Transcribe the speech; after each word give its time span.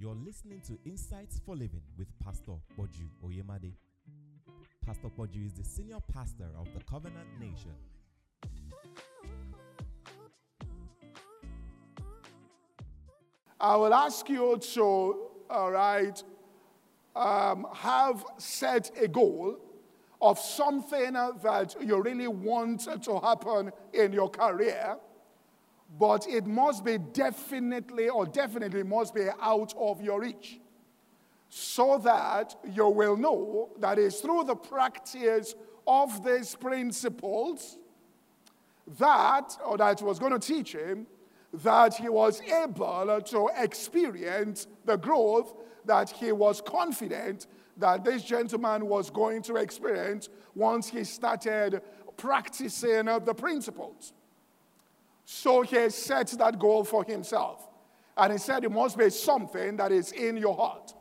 You're 0.00 0.14
listening 0.14 0.62
to 0.62 0.78
Insights 0.86 1.42
for 1.44 1.54
Living 1.54 1.82
with 1.98 2.08
Pastor 2.24 2.52
Poju 2.74 3.06
Oyemade. 3.22 3.74
Pastor 4.86 5.08
Poju 5.08 5.44
is 5.44 5.52
the 5.52 5.62
senior 5.62 5.98
pastor 6.10 6.46
of 6.58 6.68
the 6.72 6.82
Covenant 6.84 7.28
Nation. 7.38 7.74
I 13.60 13.76
will 13.76 13.92
ask 13.92 14.26
you 14.30 14.58
to, 14.72 15.16
all 15.50 15.70
right, 15.70 16.24
um, 17.14 17.66
have 17.74 18.24
set 18.38 18.90
a 18.98 19.06
goal 19.06 19.58
of 20.22 20.38
something 20.38 21.12
that 21.12 21.76
you 21.78 22.00
really 22.00 22.28
want 22.28 22.88
to 23.02 23.20
happen 23.20 23.70
in 23.92 24.14
your 24.14 24.30
career, 24.30 24.96
but 25.98 26.26
it 26.28 26.46
must 26.46 26.84
be 26.84 26.98
definitely 26.98 28.08
or 28.08 28.26
definitely 28.26 28.82
must 28.82 29.14
be 29.14 29.26
out 29.40 29.74
of 29.76 30.00
your 30.02 30.20
reach. 30.20 30.60
So 31.48 31.98
that 31.98 32.54
you 32.72 32.88
will 32.88 33.16
know 33.16 33.70
that 33.80 33.98
it's 33.98 34.20
through 34.20 34.44
the 34.44 34.54
practice 34.54 35.54
of 35.86 36.24
these 36.24 36.54
principles 36.54 37.78
that, 38.98 39.56
or 39.64 39.76
that 39.78 40.00
was 40.02 40.18
going 40.18 40.32
to 40.32 40.38
teach 40.38 40.72
him, 40.72 41.06
that 41.52 41.94
he 41.94 42.08
was 42.08 42.40
able 42.42 43.20
to 43.20 43.50
experience 43.58 44.68
the 44.84 44.96
growth 44.96 45.54
that 45.84 46.10
he 46.10 46.30
was 46.30 46.60
confident 46.60 47.46
that 47.76 48.04
this 48.04 48.22
gentleman 48.22 48.86
was 48.86 49.10
going 49.10 49.42
to 49.42 49.56
experience 49.56 50.28
once 50.54 50.88
he 50.88 51.02
started 51.02 51.80
practicing 52.16 53.06
the 53.06 53.34
principles. 53.36 54.12
So 55.24 55.62
he 55.62 55.90
sets 55.90 56.32
that 56.36 56.58
goal 56.58 56.84
for 56.84 57.04
himself. 57.04 57.68
And 58.16 58.32
he 58.32 58.38
said 58.38 58.64
it 58.64 58.72
must 58.72 58.98
be 58.98 59.08
something 59.10 59.76
that 59.76 59.92
is 59.92 60.12
in 60.12 60.36
your 60.36 60.54
heart, 60.54 60.92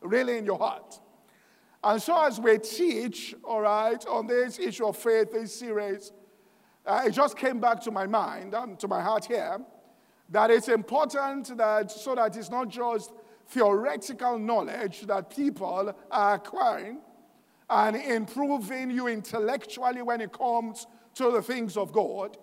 really 0.00 0.38
in 0.38 0.44
your 0.44 0.58
heart. 0.58 1.00
And 1.84 2.00
so, 2.00 2.24
as 2.24 2.38
we 2.38 2.58
teach, 2.58 3.34
all 3.42 3.62
right, 3.62 4.04
on 4.06 4.28
this 4.28 4.60
issue 4.60 4.86
of 4.86 4.96
faith, 4.96 5.32
this 5.32 5.58
series, 5.58 6.12
uh, 6.86 7.02
it 7.06 7.10
just 7.10 7.36
came 7.36 7.58
back 7.58 7.80
to 7.80 7.90
my 7.90 8.06
mind, 8.06 8.54
um, 8.54 8.76
to 8.76 8.86
my 8.86 9.02
heart 9.02 9.24
here, 9.24 9.58
that 10.28 10.50
it's 10.50 10.68
important 10.68 11.56
that 11.56 11.90
so 11.90 12.14
that 12.14 12.36
it's 12.36 12.50
not 12.50 12.68
just 12.68 13.12
theoretical 13.48 14.38
knowledge 14.38 15.02
that 15.02 15.30
people 15.30 15.94
are 16.10 16.34
acquiring 16.34 16.98
and 17.68 17.96
improving 17.96 18.90
you 18.90 19.08
intellectually 19.08 20.02
when 20.02 20.20
it 20.20 20.32
comes 20.32 20.86
to 21.14 21.30
the 21.30 21.42
things 21.42 21.76
of 21.76 21.92
God. 21.92 22.36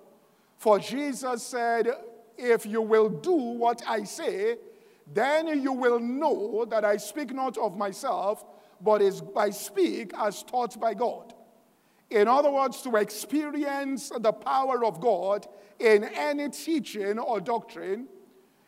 For 0.59 0.77
Jesus 0.77 1.41
said, 1.41 1.87
If 2.37 2.65
you 2.65 2.81
will 2.81 3.07
do 3.07 3.33
what 3.33 3.81
I 3.87 4.03
say, 4.03 4.57
then 5.11 5.47
you 5.61 5.71
will 5.71 5.99
know 5.99 6.65
that 6.65 6.83
I 6.83 6.97
speak 6.97 7.33
not 7.33 7.57
of 7.57 7.77
myself, 7.77 8.43
but 8.81 9.01
is 9.01 9.23
I 9.37 9.51
speak 9.51 10.11
as 10.17 10.43
taught 10.43 10.77
by 10.77 10.93
God. 10.93 11.33
In 12.09 12.27
other 12.27 12.51
words, 12.51 12.81
to 12.81 12.97
experience 12.97 14.11
the 14.19 14.33
power 14.33 14.83
of 14.83 14.99
God 14.99 15.47
in 15.79 16.03
any 16.03 16.49
teaching 16.49 17.19
or 17.19 17.39
doctrine, 17.39 18.07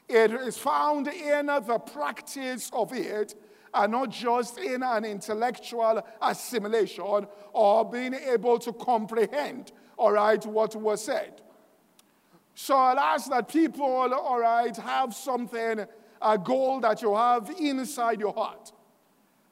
it 0.08 0.32
is 0.32 0.58
found 0.58 1.10
in 1.10 1.48
the 1.48 1.80
practice 1.92 2.70
of 2.72 2.94
it 2.94 3.36
and 3.74 3.92
not 3.92 4.12
just 4.12 4.58
in 4.60 4.82
an 4.82 5.04
intellectual 5.04 6.06
assimilation 6.22 7.28
or 7.52 7.90
being 7.90 8.14
able 8.14 8.60
to 8.60 8.72
comprehend, 8.72 9.74
all 9.98 10.14
right, 10.14 10.46
what 10.46 10.74
was 10.76 11.04
said. 11.04 11.42
So 12.64 12.76
I'll 12.76 13.00
ask 13.00 13.28
that 13.32 13.48
people, 13.48 13.84
all 14.14 14.40
right, 14.40 14.78
have 14.78 15.16
something, 15.16 15.84
a 16.22 16.38
goal 16.38 16.80
that 16.82 17.02
you 17.02 17.16
have 17.16 17.50
inside 17.60 18.20
your 18.20 18.36
heart. 18.36 18.72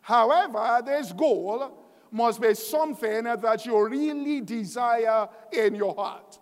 However, 0.02 0.80
this 0.86 1.12
goal 1.12 1.76
must 2.12 2.40
be 2.40 2.54
something 2.54 3.24
that 3.24 3.66
you 3.66 3.88
really 3.88 4.42
desire 4.42 5.28
in 5.52 5.74
your 5.74 5.96
heart. 5.96 6.38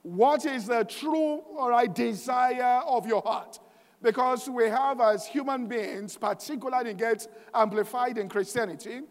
What 0.00 0.46
is 0.46 0.68
the 0.68 0.84
true, 0.84 1.42
all 1.58 1.68
right, 1.68 1.94
desire 1.94 2.80
of 2.86 3.06
your 3.06 3.20
heart? 3.20 3.58
Because 4.00 4.48
we 4.48 4.70
have, 4.70 5.02
as 5.02 5.26
human 5.26 5.66
beings, 5.66 6.16
particularly 6.16 6.94
gets 6.94 7.28
amplified 7.54 8.16
in 8.16 8.30
Christianity, 8.30 9.02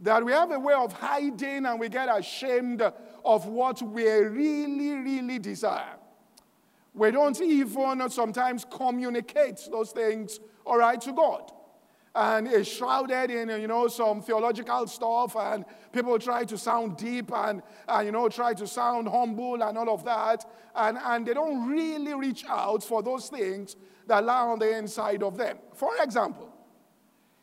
that 0.00 0.24
we 0.24 0.32
have 0.32 0.50
a 0.50 0.58
way 0.58 0.74
of 0.74 0.92
hiding 0.94 1.64
and 1.64 1.78
we 1.78 1.88
get 1.88 2.08
ashamed 2.10 2.82
of 3.24 3.46
what 3.46 3.80
we 3.82 4.02
really, 4.02 4.94
really 4.94 5.38
desire. 5.38 5.94
We 6.98 7.10
don't 7.12 7.40
even 7.40 8.10
sometimes 8.10 8.66
communicate 8.68 9.68
those 9.70 9.92
things, 9.92 10.40
all 10.66 10.78
right, 10.78 11.00
to 11.00 11.12
God 11.12 11.52
and 12.14 12.48
it's 12.48 12.68
shrouded 12.68 13.30
in, 13.30 13.48
you 13.60 13.68
know, 13.68 13.86
some 13.86 14.20
theological 14.20 14.86
stuff, 14.88 15.36
and 15.36 15.64
people 15.92 16.18
try 16.18 16.44
to 16.44 16.58
sound 16.58 16.96
deep 16.96 17.30
and, 17.32 17.62
and, 17.86 18.06
you 18.06 18.10
know, 18.10 18.28
try 18.28 18.52
to 18.54 18.66
sound 18.66 19.06
humble 19.08 19.62
and 19.62 19.78
all 19.78 19.88
of 19.90 20.04
that, 20.04 20.44
and, 20.74 20.98
and 20.98 21.26
they 21.26 21.34
don't 21.34 21.68
really 21.68 22.14
reach 22.14 22.44
out 22.48 22.82
for 22.82 23.04
those 23.04 23.28
things 23.28 23.76
that 24.08 24.24
lie 24.24 24.40
on 24.40 24.58
the 24.58 24.76
inside 24.76 25.22
of 25.22 25.36
them. 25.36 25.58
For 25.74 25.90
example, 26.02 26.52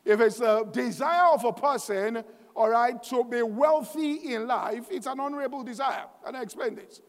if 0.04 0.20
it's 0.20 0.38
the 0.38 0.64
desire 0.64 1.32
of 1.32 1.44
a 1.44 1.52
person, 1.54 2.22
all 2.54 2.68
right, 2.68 3.02
to 3.04 3.24
be 3.24 3.42
wealthy 3.42 4.34
in 4.34 4.46
life, 4.46 4.88
it's 4.90 5.06
an 5.06 5.20
honorable 5.20 5.62
desire. 5.62 6.04
And 6.26 6.36
I 6.36 6.42
explain 6.42 6.74
this. 6.74 7.00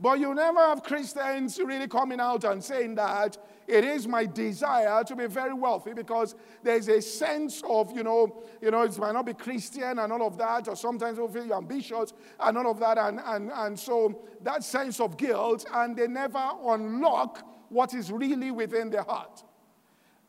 But 0.00 0.20
you 0.20 0.32
never 0.32 0.60
have 0.60 0.84
Christians 0.84 1.58
really 1.58 1.88
coming 1.88 2.20
out 2.20 2.44
and 2.44 2.62
saying 2.62 2.94
that 2.94 3.36
it 3.66 3.84
is 3.84 4.06
my 4.06 4.26
desire 4.26 5.02
to 5.02 5.16
be 5.16 5.26
very 5.26 5.52
wealthy 5.52 5.92
because 5.92 6.36
there's 6.62 6.86
a 6.88 7.02
sense 7.02 7.62
of, 7.68 7.94
you 7.96 8.04
know, 8.04 8.44
you 8.62 8.70
know, 8.70 8.82
it 8.82 8.96
might 8.96 9.12
not 9.12 9.26
be 9.26 9.34
Christian 9.34 9.98
and 9.98 10.12
all 10.12 10.26
of 10.26 10.38
that, 10.38 10.68
or 10.68 10.76
sometimes 10.76 11.18
we 11.18 11.26
feel 11.28 11.52
ambitious 11.52 12.12
and 12.38 12.56
all 12.56 12.70
of 12.70 12.78
that. 12.78 12.96
And, 12.96 13.20
and, 13.24 13.50
and 13.52 13.78
so 13.78 14.22
that 14.42 14.62
sense 14.62 15.00
of 15.00 15.16
guilt, 15.16 15.66
and 15.72 15.96
they 15.96 16.06
never 16.06 16.48
unlock 16.64 17.44
what 17.68 17.92
is 17.92 18.12
really 18.12 18.52
within 18.52 18.90
their 18.90 19.02
heart. 19.02 19.42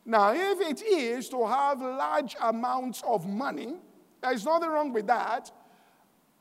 Now, 0.04 0.32
if 0.32 0.60
it 0.60 0.82
is 0.82 1.28
to 1.28 1.46
have 1.46 1.80
large 1.80 2.34
amounts 2.40 3.02
of 3.06 3.26
money, 3.26 3.76
there's 4.20 4.44
nothing 4.44 4.68
wrong 4.68 4.92
with 4.92 5.06
that. 5.06 5.52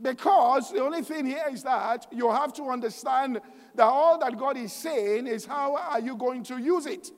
Because 0.02 0.72
the 0.72 0.82
only 0.82 1.02
thing 1.02 1.26
here 1.26 1.46
is 1.52 1.64
that 1.64 2.08
you 2.12 2.32
have 2.32 2.54
to 2.54 2.64
understand 2.64 3.42
that 3.76 3.84
all 3.84 4.18
that 4.20 4.38
God 4.38 4.56
is 4.56 4.72
saying 4.72 5.28
is 5.28 5.46
how 5.46 5.76
are 5.76 6.00
you 6.00 6.16
going 6.16 6.44
to 6.44 6.58
use 6.58 6.86
it? 6.86 7.12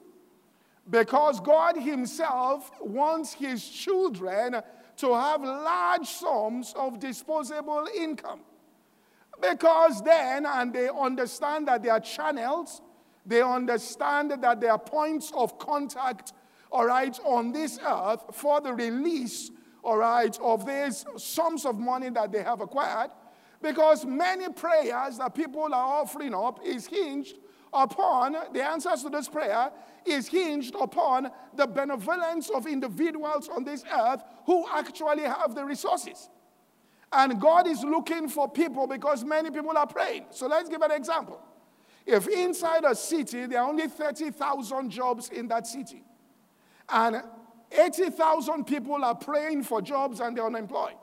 Because 0.90 1.40
God 1.40 1.78
Himself 1.78 2.72
wants 2.81 3.34
His 3.34 3.68
children 3.68 4.62
to 4.97 5.14
have 5.14 5.41
large 5.41 6.08
sums 6.08 6.74
of 6.75 7.00
disposable 7.00 7.88
income. 7.96 8.41
Because 9.40 10.02
then, 10.03 10.46
and 10.46 10.74
they 10.74 10.90
understand 10.90 11.68
that 11.68 11.84
there 11.84 11.94
are 11.94 12.00
channels, 12.00 12.81
they 13.25 13.41
understand 13.41 14.31
that 14.41 14.59
there 14.59 14.72
are 14.72 14.80
points 14.80 15.31
of 15.36 15.58
contact, 15.59 16.34
all 16.72 16.86
right, 16.86 17.18
on 17.24 17.52
this 17.52 17.80
earth 17.86 18.24
for 18.34 18.59
the 18.62 18.74
release 18.74 19.52
all 19.84 19.97
right, 19.97 20.38
of 20.42 20.66
these 20.66 21.06
sums 21.18 21.66
of 21.66 21.80
money 21.80 22.09
that 22.09 22.31
they 22.31 22.44
have 22.44 22.62
acquired, 22.62 23.12
because 23.62 24.06
many 24.06 24.50
prayers 24.50 25.18
that 25.18 25.34
people 25.36 25.74
are 25.74 26.02
offering 26.02 26.34
up 26.34 26.59
is 26.64 26.88
hinged 26.88 27.38
upon 27.74 28.36
the 28.53 28.64
answers 28.64 29.03
to 29.03 29.09
this 29.09 29.30
prayer 29.30 29.72
is 30.06 30.28
hinged 30.28 30.75
upon 30.75 31.31
the 31.56 31.68
benevolence 31.68 32.50
of 32.50 32.66
individuals 32.66 33.47
on 33.50 33.64
this 33.64 33.84
earth 33.94 34.24
who 34.46 34.66
actually 34.74 35.24
have 35.24 35.53
the 35.56 35.64
resources. 35.64 36.30
And 37.14 37.40
God 37.40 37.68
is 37.68 37.84
looking 37.84 38.28
for 38.30 38.50
people 38.50 38.88
because 38.88 39.24
many 39.24 39.52
people 39.52 39.78
are 39.78 39.88
praying. 39.88 40.25
So 40.31 40.47
let's 40.47 40.70
give 40.70 40.81
an 40.81 40.91
example. 40.91 41.41
If 42.06 42.28
inside 42.28 42.84
a 42.84 42.96
city 42.96 43.46
there 43.46 43.62
are 43.62 43.70
only 43.70 43.88
30,000 43.88 44.90
jobs 44.90 45.30
in 45.30 45.47
that 45.50 45.68
city, 45.68 46.03
and 46.90 47.22
80,000 47.72 48.66
people 48.66 49.03
are 49.03 49.16
praying 49.16 49.64
for 49.64 49.82
jobs 49.82 50.20
and 50.20 50.35
they're 50.35 50.46
unemployed. 50.46 50.96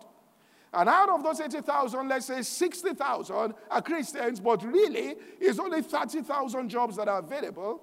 And 0.73 0.88
out 0.88 1.09
of 1.09 1.23
those 1.23 1.41
80,000, 1.41 2.09
let's 2.09 2.26
say 2.26 2.43
60,000 2.43 3.55
are 3.70 3.82
Christians, 3.82 4.38
but 4.38 4.62
really 4.65 5.17
it's 5.41 5.59
only 5.59 5.82
30,000 5.82 6.69
jobs 6.69 6.97
that 6.97 7.09
are 7.09 7.20
available. 7.20 7.82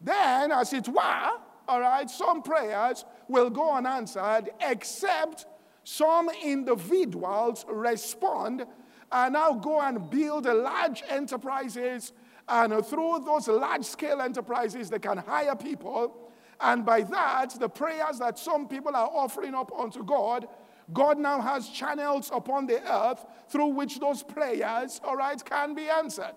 Then, 0.00 0.52
as 0.52 0.72
it 0.72 0.88
were, 0.88 1.30
all 1.68 1.80
right, 1.80 2.08
some 2.08 2.42
prayers 2.42 3.04
will 3.28 3.50
go 3.50 3.74
unanswered, 3.74 4.50
except 4.60 5.46
some 5.82 6.30
individuals 6.44 7.64
respond 7.68 8.64
and 9.12 9.32
now 9.32 9.52
go 9.54 9.80
and 9.80 10.08
build 10.08 10.46
large 10.46 11.02
enterprises. 11.08 12.12
And 12.48 12.84
through 12.86 13.22
those 13.24 13.48
large 13.48 13.84
scale 13.84 14.20
enterprises, 14.20 14.88
they 14.88 14.98
can 14.98 15.18
hire 15.18 15.56
people 15.56 16.29
and 16.60 16.84
by 16.84 17.02
that, 17.02 17.50
the 17.58 17.68
prayers 17.68 18.18
that 18.18 18.38
some 18.38 18.68
people 18.68 18.94
are 18.94 19.08
offering 19.12 19.54
up 19.54 19.72
unto 19.76 20.04
God, 20.04 20.46
God 20.92 21.18
now 21.18 21.40
has 21.40 21.68
channels 21.68 22.30
upon 22.32 22.66
the 22.66 22.80
earth 22.90 23.24
through 23.48 23.68
which 23.68 23.98
those 24.00 24.22
prayers, 24.22 25.00
all 25.04 25.16
right, 25.16 25.42
can 25.44 25.74
be 25.74 25.88
answered. 25.88 26.34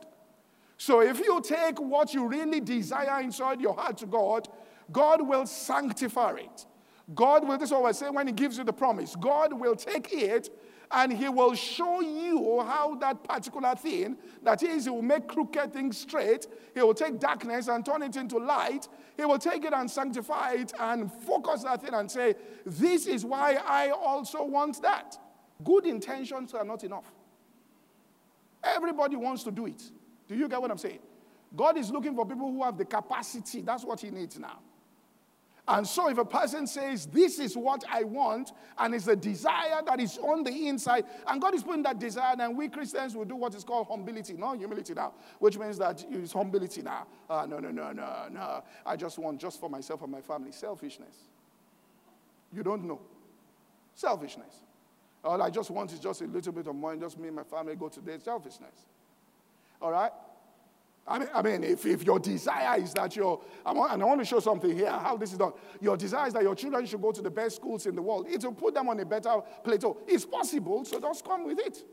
So 0.78 1.02
if 1.02 1.20
you 1.20 1.42
take 1.42 1.80
what 1.80 2.14
you 2.14 2.28
really 2.28 2.60
desire 2.60 3.22
inside 3.22 3.62
your 3.62 3.74
heart 3.74 3.98
to 4.00 4.06
God, 4.06 4.48
God 4.92 5.28
will 5.28 5.46
sanctify 5.46 6.38
it. 6.38 6.66
God 7.14 7.48
will, 7.48 7.58
this 7.58 7.70
is 7.70 7.74
what 7.74 7.84
we're 7.84 7.94
saying 7.94 8.14
when 8.14 8.28
He 8.28 8.34
gives 8.34 8.58
you 8.58 8.64
the 8.64 8.74
promise. 8.74 9.16
God 9.16 9.54
will 9.54 9.76
take 9.76 10.14
it 10.14 10.50
and 10.92 11.12
He 11.12 11.30
will 11.30 11.56
show 11.56 12.02
you 12.02 12.62
how 12.66 12.96
that 12.96 13.24
particular 13.24 13.76
thing, 13.76 14.18
that 14.44 14.64
is, 14.64 14.86
He 14.86 14.90
will 14.90 15.02
make 15.02 15.28
crooked 15.28 15.74
things 15.74 15.98
straight. 15.98 16.48
He 16.74 16.82
will 16.82 16.94
take 16.94 17.20
darkness 17.20 17.68
and 17.68 17.86
turn 17.86 18.02
it 18.04 18.16
into 18.16 18.38
light. 18.38 18.88
He 19.18 19.26
will 19.26 19.40
take 19.40 19.66
it 19.66 19.74
and 19.74 19.90
sanctify 19.90 20.54
it 20.54 20.74
and 20.80 21.12
focus 21.12 21.64
that 21.64 21.82
thing 21.82 21.94
and 21.94 22.10
say, 22.10 22.36
This 22.66 23.08
is 23.08 23.26
why 23.26 23.56
I 23.66 23.90
also 23.90 24.44
want 24.44 24.82
that. 24.82 25.18
Good 25.64 25.86
intentions 25.86 26.54
are 26.54 26.66
not 26.66 26.84
enough. 26.84 27.12
Everybody 28.64 29.16
wants 29.16 29.44
to 29.44 29.52
do 29.52 29.66
it. 29.66 29.82
Do 30.28 30.36
you 30.36 30.48
get 30.48 30.62
what 30.62 30.72
I'm 30.72 30.78
saying? 30.78 31.00
God 31.56 31.78
is 31.78 31.92
looking 31.92 32.16
for 32.16 32.26
people 32.26 32.52
who 32.52 32.64
have 32.64 32.78
the 32.78 32.86
capacity. 32.86 33.62
That's 33.62 33.84
what 33.84 34.00
He 34.00 34.10
needs 34.10 34.40
now. 34.40 34.60
And 35.66 35.88
so, 35.88 36.10
if 36.10 36.18
a 36.18 36.26
person 36.26 36.68
says, 36.68 37.06
This 37.06 37.40
is 37.40 37.56
what 37.56 37.86
I 37.90 38.04
want, 38.04 38.52
and 38.78 38.94
it's 38.94 39.08
a 39.08 39.16
desire 39.16 39.82
that 39.86 40.00
is 40.02 40.18
on 40.18 40.44
the 40.44 40.68
inside, 40.68 41.06
and 41.26 41.42
God 41.42 41.56
is 41.56 41.64
putting 41.64 41.84
that 41.84 42.00
desire, 42.00 42.36
then 42.36 42.58
we 42.58 42.68
Christians 42.68 43.16
will 43.16 43.24
do 43.24 43.36
what 43.36 43.56
is 43.56 43.64
called 43.64 43.88
humility, 43.88 44.34
not 44.34 44.58
humility 44.58 44.94
now, 44.94 45.14
which 45.40 45.58
means 45.58 45.78
that 45.78 46.04
it's 46.10 46.34
humility 46.34 46.82
now. 46.82 47.08
Uh, 47.30 47.46
no, 47.46 47.60
no, 47.60 47.72
no, 47.72 47.94
no, 47.94 48.28
no. 48.30 48.64
I 48.86 48.98
just 48.98 49.18
want 49.18 49.40
just 49.40 49.60
for 49.60 49.70
myself 49.70 50.02
and 50.02 50.12
my 50.12 50.22
family. 50.22 50.52
Selfishness. 50.52 51.16
You 52.52 52.62
don't 52.62 52.84
know. 52.84 53.00
Selfishness. 53.96 54.64
All 55.24 55.42
I 55.42 55.50
just 55.50 55.72
want 55.72 55.94
is 55.94 56.00
just 56.00 56.22
a 56.22 56.26
little 56.26 56.52
bit 56.52 56.68
of 56.68 56.76
money, 56.76 57.00
just 57.00 57.18
me 57.18 57.28
and 57.28 57.38
my 57.38 57.44
family 57.44 57.76
go 57.76 57.88
to 57.88 58.02
there. 58.02 58.20
Selfishness. 58.20 58.86
All 59.82 59.92
right? 59.92 60.12
I 61.06 61.20
mean, 61.20 61.28
I 61.34 61.42
mean 61.42 61.64
if, 61.64 61.86
if 61.86 62.04
your 62.04 62.20
desire 62.20 62.80
is 62.80 62.94
that 62.94 63.16
your, 63.16 63.42
I 63.66 63.72
and 63.72 64.02
I 64.02 64.06
want 64.06 64.22
to 64.22 64.26
show 64.26 64.40
something 64.40 64.76
here, 64.76 64.90
how 64.90 65.18
this 65.18 65.32
is 65.32 65.38
done. 65.38 65.52
Your 65.82 65.98
desire 65.98 66.28
is 66.28 66.34
that 66.34 66.44
your 66.44 66.56
children 66.56 66.86
should 66.86 67.02
go 67.02 67.12
to 67.12 67.22
the 67.22 67.30
best 67.30 67.58
schools 67.58 67.86
in 67.86 67.96
the 67.96 68.02
world. 68.02 68.28
It 68.30 68.44
will 68.44 68.54
put 68.54 68.74
them 68.74 68.88
on 68.88 69.00
a 69.00 69.06
better 69.06 69.42
plateau. 69.64 69.98
It's 70.08 70.26
possible, 70.26 70.86
so 70.86 71.00
just 71.00 71.26
come 71.26 71.46
with 71.46 71.60
it. 71.60 71.84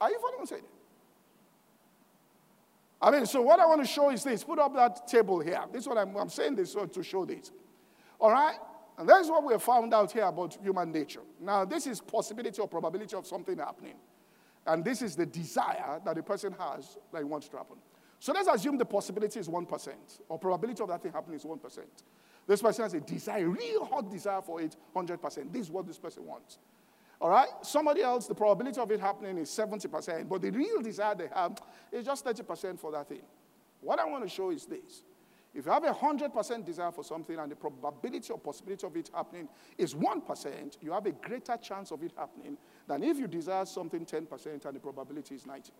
Are 0.00 0.10
you 0.10 0.18
following 0.18 0.46
what? 0.46 0.62
I 3.02 3.10
mean, 3.10 3.26
so 3.26 3.42
what 3.42 3.58
I 3.60 3.66
want 3.66 3.80
to 3.80 3.86
show 3.86 4.10
is 4.10 4.24
this. 4.24 4.44
Put 4.44 4.58
up 4.58 4.74
that 4.74 5.06
table 5.06 5.40
here. 5.40 5.62
This 5.72 5.82
is 5.82 5.88
what 5.88 5.98
I'm, 5.98 6.14
I'm 6.16 6.28
saying 6.28 6.56
this 6.56 6.72
so 6.72 6.86
to 6.86 7.02
show 7.02 7.24
this. 7.24 7.50
All 8.18 8.30
right? 8.30 8.56
And 8.98 9.08
that's 9.08 9.28
what 9.28 9.42
we 9.42 9.54
have 9.54 9.62
found 9.62 9.94
out 9.94 10.12
here 10.12 10.24
about 10.24 10.58
human 10.62 10.92
nature. 10.92 11.22
Now, 11.40 11.64
this 11.64 11.86
is 11.86 12.00
possibility 12.00 12.60
or 12.60 12.68
probability 12.68 13.16
of 13.16 13.26
something 13.26 13.56
happening. 13.56 13.94
And 14.70 14.84
this 14.84 15.02
is 15.02 15.16
the 15.16 15.26
desire 15.26 16.00
that 16.04 16.14
the 16.14 16.22
person 16.22 16.54
has 16.56 16.96
that 17.12 17.18
he 17.18 17.24
wants 17.24 17.48
to 17.48 17.56
happen. 17.56 17.76
So 18.20 18.32
let's 18.32 18.46
assume 18.46 18.78
the 18.78 18.84
possibility 18.84 19.40
is 19.40 19.48
1%, 19.48 19.88
or 20.28 20.38
probability 20.38 20.80
of 20.80 20.88
that 20.90 21.02
thing 21.02 21.12
happening 21.12 21.36
is 21.36 21.44
1%. 21.44 21.78
This 22.46 22.62
person 22.62 22.84
has 22.84 22.94
a 22.94 23.00
desire, 23.00 23.48
real 23.48 23.84
hot 23.84 24.08
desire 24.08 24.40
for 24.40 24.60
it, 24.60 24.76
100%. 24.94 25.52
This 25.52 25.62
is 25.62 25.70
what 25.72 25.88
this 25.88 25.98
person 25.98 26.24
wants. 26.24 26.58
All 27.20 27.30
right? 27.30 27.48
Somebody 27.62 28.02
else, 28.02 28.28
the 28.28 28.34
probability 28.34 28.80
of 28.80 28.88
it 28.92 29.00
happening 29.00 29.38
is 29.38 29.50
70%, 29.50 30.28
but 30.28 30.40
the 30.40 30.50
real 30.50 30.80
desire 30.80 31.16
they 31.16 31.28
have 31.34 31.60
is 31.90 32.04
just 32.04 32.24
30% 32.24 32.78
for 32.78 32.92
that 32.92 33.08
thing. 33.08 33.22
What 33.80 33.98
I 33.98 34.04
want 34.04 34.22
to 34.22 34.28
show 34.28 34.50
is 34.50 34.66
this 34.66 35.02
if 35.52 35.66
you 35.66 35.72
have 35.72 35.84
a 35.84 35.92
100% 35.92 36.64
desire 36.64 36.92
for 36.92 37.02
something 37.02 37.36
and 37.36 37.50
the 37.50 37.56
probability 37.56 38.32
or 38.32 38.38
possibility 38.38 38.86
of 38.86 38.96
it 38.96 39.10
happening 39.12 39.48
is 39.76 39.94
1%, 39.94 40.76
you 40.80 40.92
have 40.92 41.06
a 41.06 41.12
greater 41.12 41.56
chance 41.56 41.90
of 41.90 42.02
it 42.04 42.12
happening 42.16 42.56
than 42.86 43.02
if 43.02 43.18
you 43.18 43.26
desire 43.26 43.66
something 43.66 44.06
10% 44.06 44.64
and 44.64 44.76
the 44.76 44.80
probability 44.80 45.34
is 45.34 45.46
90. 45.46 45.72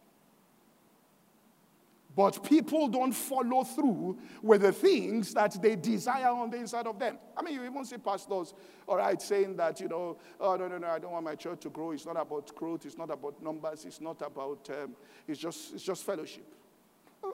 But 2.16 2.42
people 2.42 2.88
don't 2.88 3.12
follow 3.12 3.62
through 3.62 4.18
with 4.42 4.62
the 4.62 4.72
things 4.72 5.32
that 5.34 5.62
they 5.62 5.76
desire 5.76 6.30
on 6.30 6.50
the 6.50 6.56
inside 6.56 6.88
of 6.88 6.98
them. 6.98 7.18
I 7.36 7.42
mean, 7.42 7.54
you 7.54 7.64
even 7.64 7.84
see 7.84 7.98
pastors, 7.98 8.52
all 8.88 8.96
right, 8.96 9.22
saying 9.22 9.56
that, 9.58 9.80
you 9.80 9.86
know, 9.86 10.16
oh, 10.40 10.56
no, 10.56 10.66
no, 10.66 10.78
no, 10.78 10.88
I 10.88 10.98
don't 10.98 11.12
want 11.12 11.24
my 11.24 11.36
church 11.36 11.60
to 11.60 11.70
grow. 11.70 11.92
It's 11.92 12.06
not 12.06 12.20
about 12.20 12.52
growth. 12.56 12.84
It's 12.84 12.98
not 12.98 13.12
about 13.12 13.40
numbers. 13.40 13.84
It's 13.84 14.00
not 14.00 14.20
about, 14.22 14.68
um, 14.70 14.96
it's, 15.28 15.38
just, 15.38 15.74
it's 15.74 15.84
just 15.84 16.04
fellowship. 16.04 16.52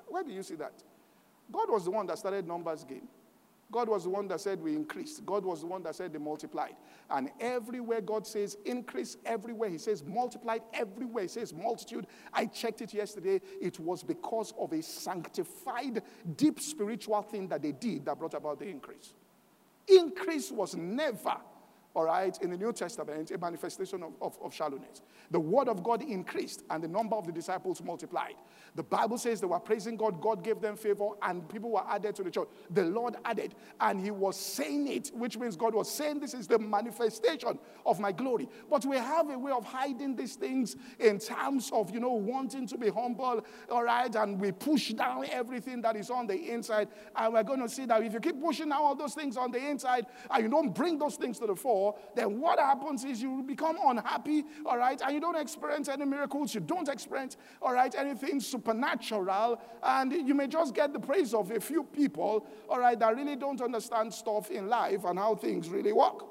Where 0.09 0.23
do 0.23 0.33
you 0.33 0.43
see 0.43 0.57
that? 0.57 0.75
God 1.53 1.71
was 1.71 1.85
the 1.85 1.91
one 1.91 2.07
that 2.07 2.19
started 2.19 2.47
numbers 2.47 2.85
game. 2.85 3.09
God 3.71 3.89
was 3.89 4.05
the 4.05 4.11
one 4.11 4.29
that 4.29 4.41
said 4.41 4.61
we 4.63 4.75
increased. 4.77 5.27
God 5.27 5.45
was 5.45 5.61
the 5.61 5.67
one 5.67 5.83
that 5.83 5.97
said 5.97 6.13
they 6.13 6.19
multiplied. 6.19 6.77
And 7.11 7.31
everywhere 7.41 8.01
God 8.01 8.27
says 8.27 8.57
increase, 8.65 9.17
everywhere 9.25 9.69
He 9.69 9.79
says 9.79 10.05
multiplied, 10.05 10.63
everywhere 10.73 11.25
He 11.25 11.29
says 11.29 11.53
multitude. 11.53 12.07
I 12.33 12.47
checked 12.47 12.83
it 12.83 12.95
yesterday. 12.95 13.41
It 13.61 13.81
was 13.81 14.05
because 14.05 14.55
of 14.59 14.73
a 14.73 14.83
sanctified, 14.83 16.03
deep 16.37 16.61
spiritual 16.61 17.23
thing 17.23 17.49
that 17.49 17.63
they 17.63 17.73
did 17.73 18.05
that 18.05 18.19
brought 18.19 18.35
about 18.35 18.61
the 18.61 18.69
increase. 18.69 19.15
Increase 19.89 20.53
was 20.53 20.77
never 20.77 21.37
all 21.97 22.05
right, 22.05 22.37
in 22.43 22.51
the 22.51 22.59
New 22.59 22.75
Testament, 22.75 23.31
a 23.31 23.39
manifestation 23.39 24.03
of, 24.03 24.13
of, 24.21 24.39
of, 24.43 24.55
shallowness. 24.55 25.01
The 25.31 25.41
word 25.41 25.67
of 25.67 25.83
God 25.83 26.03
increased 26.03 26.63
and 26.69 26.85
the 26.85 26.89
number 26.89 27.17
of 27.17 27.27
the 27.27 27.33
disciples 27.33 27.83
multiplied. 27.83 28.35
The 28.75 28.83
Bible 28.83 29.17
says 29.17 29.41
they 29.41 29.47
were 29.47 29.59
praising 29.59 29.97
God, 29.97 30.21
God 30.21 30.45
gave 30.45 30.61
them 30.61 30.77
favor, 30.77 31.09
and 31.23 31.49
people 31.49 31.71
were 31.71 31.85
added 31.89 32.15
to 32.17 32.23
the 32.23 32.31
church. 32.31 32.49
The 32.69 32.83
Lord 32.85 33.17
added, 33.25 33.55
and 33.81 33.99
He 33.99 34.11
was 34.11 34.37
saying 34.37 34.89
it, 34.89 35.11
which 35.15 35.39
means 35.39 35.57
God 35.57 35.75
was 35.75 35.91
saying, 35.91 36.21
This 36.21 36.35
is 36.35 36.47
the 36.47 36.59
manifestation 36.59 37.59
of 37.87 37.99
my 37.99 38.13
glory. 38.13 38.47
But 38.69 38.85
we 38.85 38.99
have 38.99 39.31
a 39.31 39.39
way 39.39 39.53
of 39.53 39.65
hiding 39.65 40.17
these 40.17 40.35
things 40.37 40.77
in 40.99 41.19
terms 41.19 41.71
of, 41.73 41.91
you 41.95 42.01
know, 42.01 42.13
wanting 42.13 42.67
to 42.67 42.77
be 42.77 42.91
humble, 42.91 43.43
all 43.71 43.85
right, 43.85 44.15
and 44.15 44.39
we 44.39 44.53
push 44.53 44.91
down 44.91 45.25
everything 45.31 45.81
that 45.81 45.97
is 45.97 46.11
on 46.11 46.27
the 46.27 46.53
inside. 46.53 46.89
And 47.17 47.33
we're 47.33 47.43
going 47.43 47.61
to 47.61 47.71
see 47.71 47.87
that 47.87 48.03
if 48.03 48.13
you 48.13 48.21
keep 48.21 48.39
pushing 48.39 48.69
down 48.69 48.83
all 48.83 48.95
those 48.95 49.15
things 49.15 49.39
on 49.39 49.51
the 49.51 49.67
inside 49.67 50.05
and 50.31 50.43
you 50.43 50.51
don't 50.51 50.75
bring 50.75 50.99
those 50.99 51.17
things 51.17 51.39
to 51.39 51.47
the 51.47 51.57
fore, 51.57 51.86
then 52.15 52.41
what 52.41 52.59
happens 52.59 53.05
is 53.05 53.21
you 53.21 53.43
become 53.43 53.77
unhappy, 53.85 54.45
all 54.65 54.79
right, 54.79 55.01
and 55.03 55.15
you 55.15 55.21
don't 55.21 55.37
experience 55.37 55.89
any 55.89 56.05
miracles, 56.05 56.55
you 56.55 56.61
don't 56.61 56.89
experience, 56.89 57.37
all 57.61 57.73
right, 57.73 57.95
anything 57.97 58.41
supernatural, 58.41 59.61
and 59.83 60.13
you 60.13 60.35
may 60.35 60.47
just 60.47 60.75
get 60.75 60.93
the 60.93 61.01
praise 61.01 61.35
of 61.35 61.51
a 61.51 61.61
few 61.61 61.85
people, 61.85 62.47
all 62.69 62.79
right, 62.79 62.99
that 62.99 63.17
really 63.17 63.37
don't 63.37 63.61
understand 63.61 64.13
stuff 64.13 64.51
in 64.51 64.69
life 64.69 65.05
and 65.05 65.19
how 65.19 65.35
things 65.35 65.69
really 65.69 65.93
work. 65.93 66.25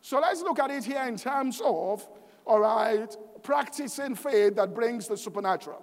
So 0.00 0.20
let's 0.20 0.40
look 0.42 0.58
at 0.60 0.70
it 0.70 0.84
here 0.84 1.02
in 1.02 1.16
terms 1.16 1.60
of, 1.64 2.06
all 2.44 2.60
right, 2.60 3.14
practicing 3.42 4.14
faith 4.14 4.54
that 4.54 4.74
brings 4.74 5.08
the 5.08 5.16
supernatural. 5.16 5.82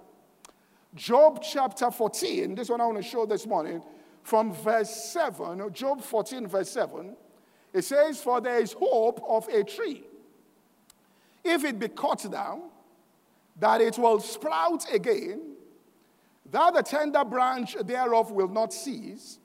Job 0.94 1.42
chapter 1.42 1.90
14, 1.90 2.54
this 2.54 2.70
one 2.70 2.80
I 2.80 2.86
want 2.86 2.98
to 2.98 3.02
show 3.02 3.26
this 3.26 3.46
morning, 3.46 3.82
from 4.22 4.54
verse 4.54 5.12
7, 5.12 5.72
Job 5.72 6.00
14, 6.00 6.46
verse 6.46 6.70
7. 6.70 7.16
It 7.74 7.84
says, 7.84 8.22
For 8.22 8.40
there 8.40 8.60
is 8.60 8.72
hope 8.72 9.22
of 9.28 9.48
a 9.48 9.64
tree. 9.64 10.04
If 11.42 11.64
it 11.64 11.78
be 11.78 11.88
cut 11.88 12.24
down, 12.30 12.62
that 13.58 13.80
it 13.80 13.98
will 13.98 14.20
sprout 14.20 14.86
again, 14.92 15.56
that 16.50 16.74
the 16.74 16.82
tender 16.82 17.24
branch 17.24 17.76
thereof 17.84 18.30
will 18.30 18.48
not 18.48 18.72
cease. 18.72 19.38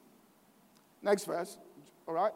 Next 1.02 1.26
verse, 1.26 1.58
all 2.08 2.14
right? 2.14 2.32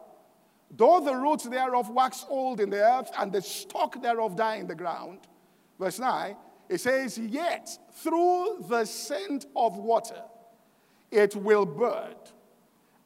Though 0.76 1.00
the 1.00 1.14
roots 1.14 1.44
thereof 1.44 1.88
wax 1.90 2.26
old 2.28 2.60
in 2.60 2.70
the 2.70 2.82
earth, 2.82 3.10
and 3.16 3.32
the 3.32 3.40
stalk 3.40 4.02
thereof 4.02 4.36
die 4.36 4.56
in 4.56 4.66
the 4.66 4.74
ground. 4.74 5.20
Verse 5.78 5.98
9, 5.98 6.36
it 6.68 6.80
says, 6.80 7.18
Yet 7.18 7.78
through 7.92 8.64
the 8.68 8.84
scent 8.84 9.46
of 9.54 9.76
water 9.76 10.22
it 11.10 11.36
will 11.36 11.66
bud 11.66 12.16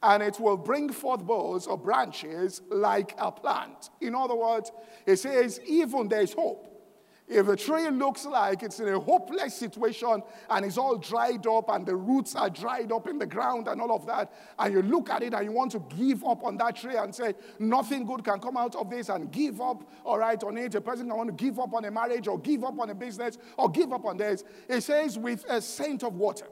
and 0.01 0.23
it 0.23 0.39
will 0.39 0.57
bring 0.57 0.91
forth 0.91 1.25
boughs 1.25 1.67
or 1.67 1.77
branches 1.77 2.61
like 2.69 3.15
a 3.17 3.31
plant. 3.31 3.89
In 4.01 4.15
other 4.15 4.35
words, 4.35 4.71
it 5.05 5.17
says, 5.17 5.59
even 5.65 6.07
there's 6.07 6.33
hope. 6.33 6.67
If 7.27 7.47
a 7.47 7.55
tree 7.55 7.87
looks 7.91 8.25
like 8.25 8.63
it's 8.63 8.79
in 8.79 8.87
a 8.87 8.99
hopeless 8.99 9.53
situation 9.53 10.23
and 10.49 10.65
it's 10.65 10.79
all 10.79 10.97
dried 10.97 11.45
up 11.45 11.69
and 11.69 11.85
the 11.85 11.95
roots 11.95 12.33
are 12.33 12.49
dried 12.49 12.91
up 12.91 13.07
in 13.07 13.19
the 13.19 13.27
ground 13.27 13.67
and 13.67 13.79
all 13.79 13.95
of 13.95 14.07
that, 14.07 14.33
and 14.57 14.73
you 14.73 14.81
look 14.81 15.11
at 15.11 15.21
it 15.21 15.35
and 15.35 15.45
you 15.45 15.51
want 15.51 15.71
to 15.73 15.83
give 15.95 16.25
up 16.25 16.43
on 16.43 16.57
that 16.57 16.77
tree 16.77 16.95
and 16.95 17.13
say, 17.13 17.35
nothing 17.59 18.03
good 18.07 18.23
can 18.23 18.39
come 18.39 18.57
out 18.57 18.75
of 18.75 18.89
this 18.89 19.09
and 19.09 19.31
give 19.31 19.61
up, 19.61 19.87
all 20.03 20.17
right, 20.17 20.41
on 20.43 20.57
it. 20.57 20.73
A 20.73 20.81
person 20.81 21.07
can 21.07 21.15
want 21.15 21.37
to 21.37 21.43
give 21.43 21.59
up 21.59 21.71
on 21.71 21.85
a 21.85 21.91
marriage 21.91 22.27
or 22.27 22.39
give 22.39 22.63
up 22.63 22.79
on 22.79 22.89
a 22.89 22.95
business 22.95 23.37
or 23.57 23.69
give 23.69 23.93
up 23.93 24.05
on 24.05 24.17
this. 24.17 24.43
It 24.67 24.81
says, 24.81 25.19
with 25.19 25.45
a 25.47 25.61
scent 25.61 26.01
of 26.01 26.15
water. 26.15 26.47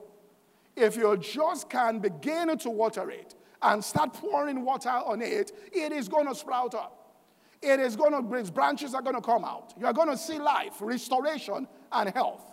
If 0.75 0.95
you 0.95 1.17
just 1.17 1.71
can 1.71 1.97
begin 1.97 2.55
to 2.55 2.69
water 2.69 3.09
it, 3.09 3.33
and 3.61 3.83
start 3.83 4.13
pouring 4.13 4.63
water 4.63 4.89
on 4.89 5.21
it, 5.21 5.51
it 5.73 5.91
is 5.91 6.07
going 6.07 6.27
to 6.27 6.35
sprout 6.35 6.75
up. 6.75 6.93
It 7.61 7.79
is 7.79 7.95
going 7.95 8.11
to, 8.11 8.35
its 8.35 8.49
branches 8.49 8.93
are 8.93 9.01
going 9.01 9.15
to 9.15 9.21
come 9.21 9.43
out. 9.43 9.73
You 9.79 9.87
are 9.87 9.93
going 9.93 10.09
to 10.09 10.17
see 10.17 10.37
life, 10.37 10.75
restoration, 10.79 11.67
and 11.91 12.09
health. 12.13 12.43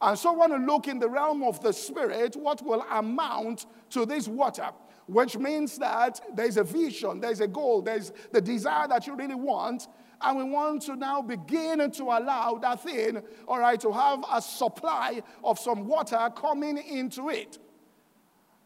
And 0.00 0.16
so, 0.16 0.32
want 0.32 0.52
to 0.52 0.58
look 0.58 0.86
in 0.86 0.98
the 0.98 1.08
realm 1.08 1.42
of 1.42 1.60
the 1.60 1.72
spirit, 1.72 2.36
what 2.36 2.62
will 2.62 2.84
amount 2.90 3.66
to 3.90 4.06
this 4.06 4.28
water, 4.28 4.70
which 5.06 5.36
means 5.36 5.76
that 5.78 6.20
there's 6.34 6.56
a 6.56 6.62
vision, 6.62 7.20
there's 7.20 7.40
a 7.40 7.48
goal, 7.48 7.82
there's 7.82 8.12
the 8.30 8.40
desire 8.40 8.86
that 8.86 9.06
you 9.06 9.16
really 9.16 9.34
want. 9.34 9.88
And 10.20 10.36
we 10.36 10.44
want 10.44 10.82
to 10.82 10.96
now 10.96 11.22
begin 11.22 11.90
to 11.92 12.02
allow 12.02 12.58
that 12.60 12.82
thing, 12.82 13.22
all 13.46 13.60
right, 13.60 13.80
to 13.80 13.92
have 13.92 14.24
a 14.32 14.42
supply 14.42 15.22
of 15.44 15.58
some 15.58 15.86
water 15.86 16.30
coming 16.34 16.76
into 16.76 17.28
it. 17.28 17.58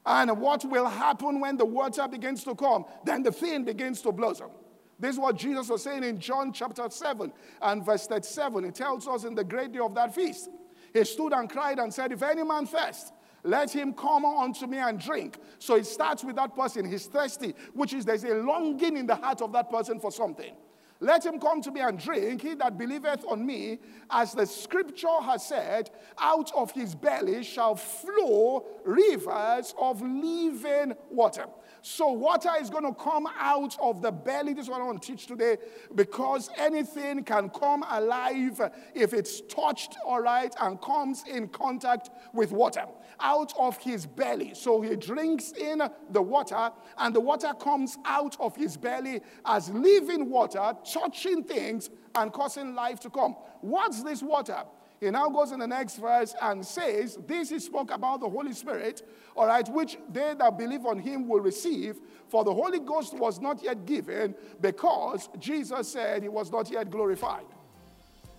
And 0.04 0.40
what 0.40 0.64
will 0.64 0.86
happen 0.86 1.40
when 1.40 1.56
the 1.56 1.64
water 1.64 2.08
begins 2.08 2.42
to 2.44 2.54
come? 2.54 2.84
Then 3.04 3.22
the 3.22 3.32
thing 3.32 3.64
begins 3.64 4.00
to 4.02 4.12
blossom. 4.12 4.50
This 4.98 5.14
is 5.14 5.20
what 5.20 5.36
Jesus 5.36 5.68
was 5.68 5.82
saying 5.82 6.04
in 6.04 6.18
John 6.18 6.52
chapter 6.52 6.88
7 6.88 7.32
and 7.60 7.84
verse 7.84 8.06
37. 8.06 8.64
He 8.64 8.70
tells 8.70 9.06
us 9.08 9.24
in 9.24 9.34
the 9.34 9.44
great 9.44 9.72
day 9.72 9.80
of 9.80 9.94
that 9.94 10.14
feast. 10.14 10.48
He 10.92 11.04
stood 11.04 11.32
and 11.32 11.48
cried 11.48 11.78
and 11.78 11.92
said, 11.92 12.12
If 12.12 12.22
any 12.22 12.42
man 12.42 12.66
thirst, 12.66 13.12
let 13.44 13.70
him 13.70 13.92
come 13.94 14.24
unto 14.24 14.66
me 14.66 14.78
and 14.78 15.00
drink. 15.00 15.38
So 15.58 15.76
it 15.76 15.86
starts 15.86 16.22
with 16.22 16.36
that 16.36 16.54
person. 16.54 16.88
He's 16.88 17.06
thirsty, 17.06 17.54
which 17.74 17.92
is 17.92 18.04
there's 18.04 18.24
a 18.24 18.34
longing 18.34 18.96
in 18.96 19.06
the 19.06 19.16
heart 19.16 19.42
of 19.42 19.52
that 19.52 19.70
person 19.70 19.98
for 19.98 20.12
something. 20.12 20.54
Let 21.02 21.26
him 21.26 21.40
come 21.40 21.60
to 21.62 21.72
me 21.72 21.80
and 21.80 21.98
drink. 21.98 22.42
He 22.42 22.54
that 22.54 22.78
believeth 22.78 23.24
on 23.26 23.44
me, 23.44 23.80
as 24.08 24.34
the 24.34 24.46
scripture 24.46 25.20
has 25.20 25.44
said, 25.44 25.90
out 26.16 26.52
of 26.54 26.70
his 26.70 26.94
belly 26.94 27.42
shall 27.42 27.74
flow 27.74 28.64
rivers 28.84 29.74
of 29.76 30.00
living 30.00 30.94
water. 31.10 31.46
So, 31.84 32.12
water 32.12 32.50
is 32.60 32.70
going 32.70 32.84
to 32.84 32.94
come 32.94 33.26
out 33.36 33.76
of 33.80 34.02
the 34.02 34.12
belly. 34.12 34.52
This 34.54 34.66
is 34.66 34.70
what 34.70 34.80
I 34.80 34.84
want 34.84 35.02
to 35.02 35.08
teach 35.08 35.26
today 35.26 35.56
because 35.96 36.48
anything 36.56 37.24
can 37.24 37.50
come 37.50 37.84
alive 37.90 38.60
if 38.94 39.12
it's 39.12 39.40
touched, 39.42 39.96
all 40.06 40.20
right, 40.20 40.54
and 40.60 40.80
comes 40.80 41.24
in 41.26 41.48
contact 41.48 42.10
with 42.32 42.52
water 42.52 42.84
out 43.18 43.52
of 43.58 43.76
his 43.78 44.06
belly. 44.06 44.52
So, 44.54 44.80
he 44.80 44.94
drinks 44.94 45.50
in 45.52 45.82
the 46.10 46.22
water, 46.22 46.70
and 46.98 47.12
the 47.12 47.20
water 47.20 47.52
comes 47.52 47.98
out 48.04 48.36
of 48.38 48.54
his 48.54 48.76
belly 48.76 49.20
as 49.44 49.68
living 49.70 50.30
water, 50.30 50.76
touching 50.90 51.42
things 51.42 51.90
and 52.14 52.32
causing 52.32 52.76
life 52.76 53.00
to 53.00 53.10
come. 53.10 53.34
What's 53.60 54.04
this 54.04 54.22
water? 54.22 54.62
He 55.02 55.10
now 55.10 55.28
goes 55.30 55.50
in 55.50 55.58
the 55.58 55.66
next 55.66 55.96
verse 55.96 56.32
and 56.40 56.64
says, 56.64 57.18
This 57.26 57.50
he 57.50 57.58
spoke 57.58 57.90
about 57.90 58.20
the 58.20 58.28
Holy 58.28 58.52
Spirit, 58.52 59.02
all 59.34 59.48
right, 59.48 59.68
which 59.68 59.98
they 60.08 60.34
that 60.38 60.56
believe 60.56 60.86
on 60.86 61.00
him 61.00 61.26
will 61.26 61.40
receive, 61.40 61.96
for 62.28 62.44
the 62.44 62.54
Holy 62.54 62.78
Ghost 62.78 63.12
was 63.14 63.40
not 63.40 63.64
yet 63.64 63.84
given 63.84 64.32
because 64.60 65.28
Jesus 65.40 65.88
said 65.88 66.22
he 66.22 66.28
was 66.28 66.52
not 66.52 66.70
yet 66.70 66.88
glorified. 66.88 67.46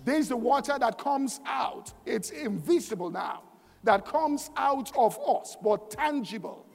This 0.06 0.20
is 0.20 0.30
the 0.30 0.38
water 0.38 0.78
that 0.80 0.98
comes 0.98 1.42
out. 1.46 1.92
It's 2.06 2.30
invisible 2.30 3.10
now, 3.10 3.44
that 3.84 4.06
comes 4.06 4.50
out 4.56 4.90
of 4.96 5.20
us, 5.28 5.58
but 5.62 5.92
tangible, 5.92 6.66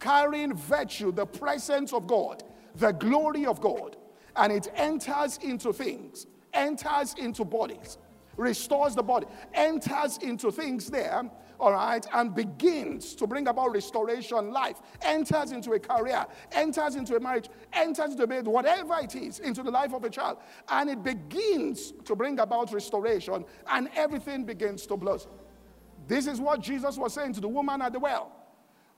carrying 0.00 0.54
virtue, 0.54 1.12
the 1.12 1.26
presence 1.26 1.92
of 1.92 2.06
God, 2.06 2.42
the 2.76 2.92
glory 2.92 3.44
of 3.44 3.60
God, 3.60 3.98
and 4.34 4.50
it 4.50 4.68
enters 4.76 5.36
into 5.42 5.74
things, 5.74 6.26
enters 6.54 7.12
into 7.18 7.44
bodies 7.44 7.98
restores 8.36 8.94
the 8.94 9.02
body, 9.02 9.26
enters 9.54 10.18
into 10.18 10.50
things 10.50 10.90
there, 10.90 11.22
all 11.58 11.72
right, 11.72 12.06
and 12.14 12.34
begins 12.34 13.14
to 13.14 13.26
bring 13.26 13.48
about 13.48 13.72
restoration, 13.72 14.50
life, 14.50 14.76
enters 15.02 15.52
into 15.52 15.72
a 15.72 15.78
career, 15.78 16.26
enters 16.52 16.96
into 16.96 17.16
a 17.16 17.20
marriage, 17.20 17.48
enters 17.72 18.12
into 18.12 18.22
a 18.24 18.42
whatever 18.42 18.98
it 19.02 19.14
is, 19.14 19.38
into 19.38 19.62
the 19.62 19.70
life 19.70 19.92
of 19.94 20.04
a 20.04 20.10
child, 20.10 20.38
and 20.68 20.90
it 20.90 21.02
begins 21.02 21.92
to 22.04 22.14
bring 22.14 22.38
about 22.40 22.72
restoration, 22.72 23.44
and 23.70 23.88
everything 23.96 24.44
begins 24.44 24.86
to 24.86 24.96
blossom. 24.96 25.30
This 26.06 26.26
is 26.26 26.40
what 26.40 26.60
Jesus 26.60 26.96
was 26.96 27.14
saying 27.14 27.32
to 27.34 27.40
the 27.40 27.48
woman 27.48 27.82
at 27.82 27.92
the 27.92 27.98
well. 27.98 28.32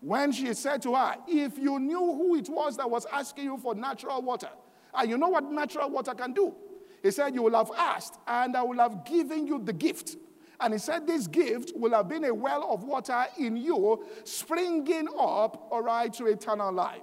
When 0.00 0.30
she 0.30 0.52
said 0.54 0.82
to 0.82 0.94
her, 0.94 1.16
If 1.26 1.58
you 1.58 1.80
knew 1.80 1.98
who 1.98 2.36
it 2.36 2.48
was 2.48 2.76
that 2.76 2.88
was 2.88 3.06
asking 3.12 3.44
you 3.44 3.58
for 3.58 3.74
natural 3.74 4.22
water, 4.22 4.50
and 4.94 5.10
you 5.10 5.18
know 5.18 5.28
what 5.28 5.44
natural 5.50 5.90
water 5.90 6.14
can 6.14 6.32
do, 6.32 6.54
he 7.02 7.10
said, 7.10 7.34
You 7.34 7.42
will 7.42 7.56
have 7.56 7.70
asked, 7.76 8.18
and 8.26 8.56
I 8.56 8.62
will 8.62 8.78
have 8.78 9.04
given 9.04 9.46
you 9.46 9.60
the 9.62 9.72
gift. 9.72 10.16
And 10.60 10.74
he 10.74 10.78
said, 10.78 11.06
This 11.06 11.26
gift 11.26 11.72
will 11.76 11.92
have 11.92 12.08
been 12.08 12.24
a 12.24 12.34
well 12.34 12.72
of 12.72 12.84
water 12.84 13.26
in 13.38 13.56
you, 13.56 14.04
springing 14.24 15.08
up, 15.08 15.68
all 15.70 15.82
right, 15.82 16.12
to 16.14 16.26
eternal 16.26 16.72
life. 16.72 17.02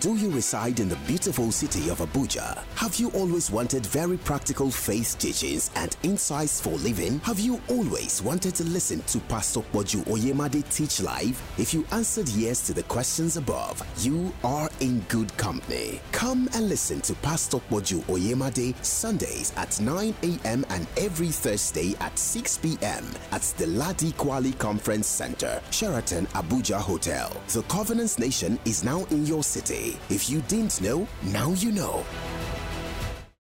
Do 0.00 0.16
you 0.16 0.30
reside 0.30 0.80
in 0.80 0.88
the 0.88 0.96
beautiful 1.06 1.52
city 1.52 1.90
of 1.90 1.98
Abuja? 1.98 2.56
Have 2.76 2.96
you 2.96 3.10
always 3.10 3.50
wanted 3.50 3.84
very 3.84 4.16
practical 4.16 4.70
faith 4.70 5.18
teachings 5.18 5.70
and 5.76 5.94
insights 6.02 6.58
for 6.58 6.70
living? 6.78 7.18
Have 7.18 7.38
you 7.38 7.60
always 7.68 8.22
wanted 8.22 8.54
to 8.54 8.64
listen 8.64 9.02
to 9.02 9.18
Pastor 9.28 9.60
Poju 9.60 10.02
Oyemade 10.06 10.66
teach 10.74 11.02
live? 11.02 11.38
If 11.58 11.74
you 11.74 11.84
answered 11.92 12.30
yes 12.30 12.66
to 12.68 12.72
the 12.72 12.82
questions 12.84 13.36
above, 13.36 13.82
you 13.98 14.32
are 14.42 14.70
in 14.80 15.00
good 15.08 15.36
company. 15.36 16.00
Come 16.12 16.48
and 16.54 16.70
listen 16.70 17.02
to 17.02 17.12
Pastor 17.16 17.58
Poju 17.68 18.00
Oyemade 18.04 18.82
Sundays 18.82 19.52
at 19.58 19.78
9 19.82 20.14
a.m. 20.22 20.64
and 20.70 20.86
every 20.96 21.28
Thursday 21.28 21.94
at 22.00 22.18
6 22.18 22.56
p.m. 22.56 23.04
at 23.32 23.42
the 23.58 23.66
Ladi 23.66 24.12
Kwali 24.12 24.56
Conference 24.56 25.08
Center, 25.08 25.60
Sheraton 25.70 26.24
Abuja 26.28 26.78
Hotel. 26.80 27.30
The 27.48 27.62
Covenants 27.64 28.18
Nation 28.18 28.58
is 28.64 28.82
now 28.82 29.04
in 29.10 29.26
your 29.26 29.44
city. 29.44 29.89
If 30.08 30.30
you 30.30 30.40
didn't 30.42 30.80
know, 30.80 31.06
now 31.22 31.50
you 31.52 31.72
know. 31.72 32.04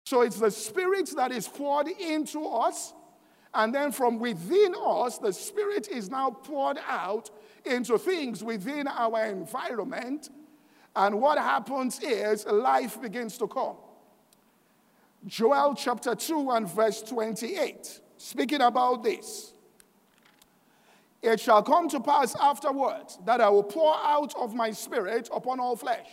So 0.05 0.21
it's 0.21 0.39
the 0.39 0.51
Spirit 0.51 1.11
that 1.15 1.31
is 1.31 1.47
poured 1.47 1.87
into 1.87 2.45
us. 2.45 2.93
And 3.53 3.73
then 3.73 3.91
from 3.91 4.19
within 4.19 4.73
us, 4.75 5.17
the 5.17 5.31
Spirit 5.31 5.87
is 5.87 6.09
now 6.09 6.31
poured 6.31 6.79
out 6.87 7.29
into 7.65 7.97
things 7.97 8.43
within 8.43 8.87
our 8.87 9.25
environment. 9.25 10.29
And 10.95 11.19
what 11.21 11.37
happens 11.37 11.99
is 12.01 12.45
life 12.45 13.01
begins 13.01 13.37
to 13.37 13.47
come. 13.47 13.77
Joel 15.25 15.73
chapter 15.75 16.15
2 16.15 16.51
and 16.51 16.69
verse 16.69 17.01
28, 17.01 18.01
speaking 18.17 18.61
about 18.61 19.03
this. 19.03 19.53
It 21.21 21.39
shall 21.39 21.63
come 21.63 21.87
to 21.89 22.01
pass 22.01 22.35
afterwards 22.35 23.17
that 23.25 23.39
I 23.39 23.47
will 23.47 23.63
pour 23.63 23.95
out 23.95 24.35
of 24.35 24.53
my 24.53 24.71
spirit 24.71 25.29
upon 25.33 25.61
all 25.61 25.77
flesh. 25.77 26.07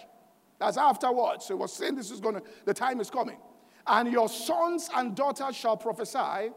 That's 0.61 0.77
afterwards. 0.77 1.47
So 1.47 1.57
he 1.57 1.61
was 1.61 1.73
saying 1.73 1.97
this 1.97 2.11
is 2.11 2.21
going 2.21 2.37
to, 2.37 2.43
the 2.67 2.75
time 2.75 3.01
is 3.01 3.11
coming. 3.11 3.39
And 3.87 4.13
your 4.13 4.29
sons 4.29 4.89
and 4.95 5.17
daughters 5.17 5.57
shall 5.57 5.77
prophesy, 5.77 6.53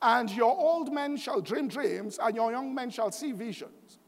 and 0.00 0.30
your 0.30 0.54
old 0.56 0.92
men 0.92 1.16
shall 1.16 1.40
dream 1.40 1.66
dreams, 1.66 2.20
and 2.22 2.36
your 2.36 2.52
young 2.52 2.72
men 2.74 2.90
shall 2.90 3.10
see 3.10 3.32
visions. 3.32 3.98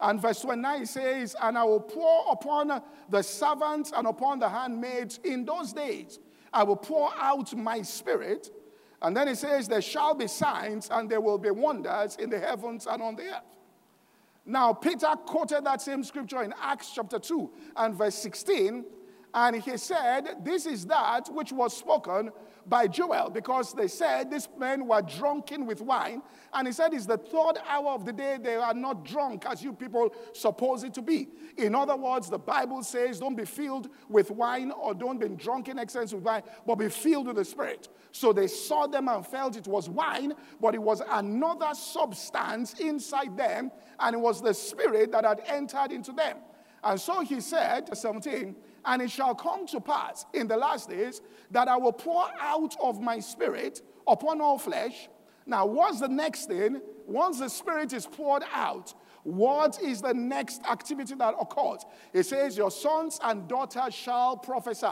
And 0.00 0.20
verse 0.20 0.40
29 0.40 0.86
says, 0.86 1.36
And 1.40 1.56
I 1.56 1.64
will 1.64 1.80
pour 1.80 2.32
upon 2.32 2.82
the 3.08 3.22
servants 3.22 3.92
and 3.94 4.06
upon 4.06 4.40
the 4.40 4.48
handmaids 4.48 5.20
in 5.24 5.44
those 5.44 5.72
days, 5.72 6.18
I 6.52 6.64
will 6.64 6.76
pour 6.76 7.10
out 7.16 7.54
my 7.56 7.82
spirit. 7.82 8.50
And 9.02 9.16
then 9.16 9.28
it 9.28 9.36
says, 9.36 9.68
There 9.68 9.82
shall 9.82 10.14
be 10.14 10.26
signs 10.26 10.88
and 10.90 11.08
there 11.08 11.20
will 11.20 11.38
be 11.38 11.50
wonders 11.50 12.16
in 12.16 12.28
the 12.28 12.40
heavens 12.40 12.86
and 12.90 13.00
on 13.00 13.14
the 13.14 13.24
earth. 13.24 13.59
Now, 14.44 14.72
Peter 14.72 15.08
quoted 15.26 15.64
that 15.64 15.82
same 15.82 16.02
scripture 16.02 16.42
in 16.42 16.54
Acts 16.60 16.92
chapter 16.94 17.18
2 17.18 17.50
and 17.76 17.94
verse 17.94 18.14
16, 18.16 18.84
and 19.32 19.56
he 19.56 19.76
said, 19.76 20.44
This 20.44 20.66
is 20.66 20.86
that 20.86 21.28
which 21.32 21.52
was 21.52 21.76
spoken 21.76 22.30
by 22.66 22.86
Joel, 22.86 23.30
because 23.30 23.72
they 23.72 23.88
said 23.88 24.30
these 24.30 24.48
men 24.58 24.86
were 24.86 25.02
drunken 25.02 25.66
with 25.66 25.80
wine. 25.80 26.22
And 26.52 26.66
he 26.66 26.72
said, 26.72 26.92
It's 26.92 27.06
the 27.06 27.18
third 27.18 27.54
hour 27.66 27.90
of 27.90 28.04
the 28.04 28.12
day, 28.12 28.38
they 28.42 28.56
are 28.56 28.74
not 28.74 29.04
drunk 29.04 29.46
as 29.46 29.62
you 29.62 29.72
people 29.72 30.12
suppose 30.32 30.82
it 30.84 30.94
to 30.94 31.02
be. 31.02 31.28
In 31.56 31.74
other 31.74 31.96
words, 31.96 32.28
the 32.28 32.38
Bible 32.38 32.82
says, 32.82 33.20
Don't 33.20 33.36
be 33.36 33.44
filled 33.44 33.88
with 34.08 34.30
wine 34.30 34.72
or 34.72 34.94
don't 34.94 35.18
be 35.18 35.28
drunk 35.28 35.68
in 35.68 35.78
excess 35.78 36.12
with 36.12 36.24
wine, 36.24 36.42
but 36.66 36.76
be 36.76 36.88
filled 36.88 37.28
with 37.28 37.36
the 37.36 37.44
Spirit. 37.44 37.88
So 38.12 38.32
they 38.32 38.48
saw 38.48 38.86
them 38.86 39.08
and 39.08 39.24
felt 39.24 39.56
it 39.56 39.68
was 39.68 39.88
wine, 39.88 40.34
but 40.60 40.74
it 40.74 40.82
was 40.82 41.02
another 41.08 41.72
substance 41.74 42.74
inside 42.80 43.36
them, 43.36 43.70
and 44.00 44.14
it 44.14 44.18
was 44.18 44.42
the 44.42 44.54
Spirit 44.54 45.12
that 45.12 45.24
had 45.24 45.42
entered 45.46 45.92
into 45.92 46.12
them. 46.12 46.38
And 46.82 47.00
so 47.00 47.20
he 47.20 47.40
said, 47.40 47.94
17, 47.96 48.56
and 48.84 49.02
it 49.02 49.10
shall 49.10 49.34
come 49.34 49.66
to 49.68 49.80
pass 49.80 50.26
in 50.34 50.46
the 50.46 50.56
last 50.56 50.88
days 50.88 51.20
that 51.50 51.68
I 51.68 51.76
will 51.76 51.92
pour 51.92 52.26
out 52.40 52.76
of 52.80 53.00
my 53.00 53.20
spirit 53.20 53.82
upon 54.06 54.40
all 54.40 54.58
flesh. 54.58 55.08
Now, 55.46 55.66
what's 55.66 56.00
the 56.00 56.08
next 56.08 56.46
thing? 56.46 56.80
Once 57.06 57.40
the 57.40 57.48
spirit 57.48 57.92
is 57.92 58.06
poured 58.06 58.44
out, 58.52 58.94
what 59.22 59.82
is 59.82 60.00
the 60.00 60.14
next 60.14 60.62
activity 60.64 61.14
that 61.14 61.34
occurs? 61.40 61.84
It 62.12 62.24
says, 62.24 62.56
Your 62.56 62.70
sons 62.70 63.18
and 63.22 63.46
daughters 63.48 63.94
shall 63.94 64.36
prophesy. 64.36 64.86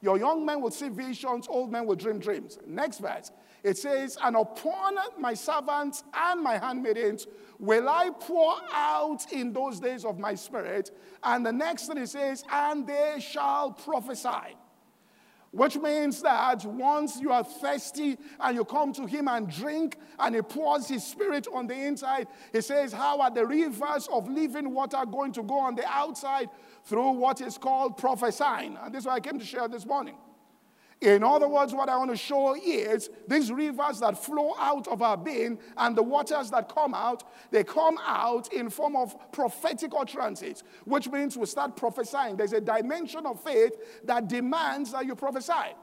Your 0.00 0.18
young 0.18 0.44
men 0.44 0.60
will 0.60 0.70
see 0.70 0.88
visions, 0.88 1.46
old 1.48 1.72
men 1.72 1.86
will 1.86 1.96
dream 1.96 2.18
dreams. 2.18 2.58
Next 2.66 2.98
verse. 2.98 3.30
It 3.62 3.78
says, 3.78 4.16
And 4.22 4.36
upon 4.36 4.96
my 5.18 5.34
servants 5.34 6.04
and 6.14 6.42
my 6.42 6.58
handmaidens 6.58 7.26
will 7.58 7.88
I 7.88 8.10
pour 8.20 8.54
out 8.72 9.32
in 9.32 9.52
those 9.52 9.80
days 9.80 10.04
of 10.04 10.18
my 10.18 10.34
spirit. 10.34 10.90
And 11.22 11.44
the 11.44 11.52
next 11.52 11.86
thing 11.86 11.98
it 11.98 12.08
says, 12.08 12.44
And 12.50 12.86
they 12.86 13.16
shall 13.18 13.72
prophesy. 13.72 14.56
Which 15.56 15.78
means 15.78 16.20
that 16.20 16.66
once 16.66 17.18
you 17.18 17.32
are 17.32 17.42
thirsty 17.42 18.18
and 18.38 18.54
you 18.54 18.62
come 18.62 18.92
to 18.92 19.06
him 19.06 19.26
and 19.26 19.50
drink, 19.50 19.96
and 20.18 20.34
he 20.34 20.42
pours 20.42 20.86
his 20.86 21.02
spirit 21.02 21.46
on 21.50 21.66
the 21.66 21.72
inside, 21.74 22.28
he 22.52 22.60
says, 22.60 22.92
How 22.92 23.22
are 23.22 23.30
the 23.30 23.46
rivers 23.46 24.06
of 24.12 24.28
living 24.28 24.74
water 24.74 25.02
going 25.10 25.32
to 25.32 25.42
go 25.42 25.58
on 25.58 25.74
the 25.74 25.86
outside 25.88 26.50
through 26.84 27.12
what 27.12 27.40
is 27.40 27.56
called 27.56 27.96
prophesying? 27.96 28.76
And 28.82 28.94
this 28.94 29.00
is 29.00 29.06
what 29.06 29.14
I 29.14 29.20
came 29.20 29.38
to 29.38 29.46
share 29.46 29.66
this 29.66 29.86
morning. 29.86 30.16
In 31.02 31.22
other 31.22 31.46
words, 31.46 31.74
what 31.74 31.90
I 31.90 31.96
want 31.98 32.10
to 32.10 32.16
show 32.16 32.56
is 32.56 33.10
these 33.28 33.52
rivers 33.52 34.00
that 34.00 34.16
flow 34.16 34.54
out 34.58 34.88
of 34.88 35.02
our 35.02 35.16
being 35.16 35.58
and 35.76 35.94
the 35.94 36.02
waters 36.02 36.50
that 36.50 36.74
come 36.74 36.94
out, 36.94 37.22
they 37.50 37.64
come 37.64 37.98
out 38.02 38.50
in 38.52 38.70
form 38.70 38.96
of 38.96 39.14
prophetic 39.30 39.92
utterances, 39.96 40.64
which 40.84 41.08
means 41.08 41.36
we 41.36 41.44
start 41.44 41.76
prophesying. 41.76 42.36
There's 42.36 42.54
a 42.54 42.62
dimension 42.62 43.26
of 43.26 43.42
faith 43.42 43.72
that 44.04 44.28
demands 44.28 44.92
that 44.92 45.04
you 45.04 45.14
prophesy. 45.14 45.74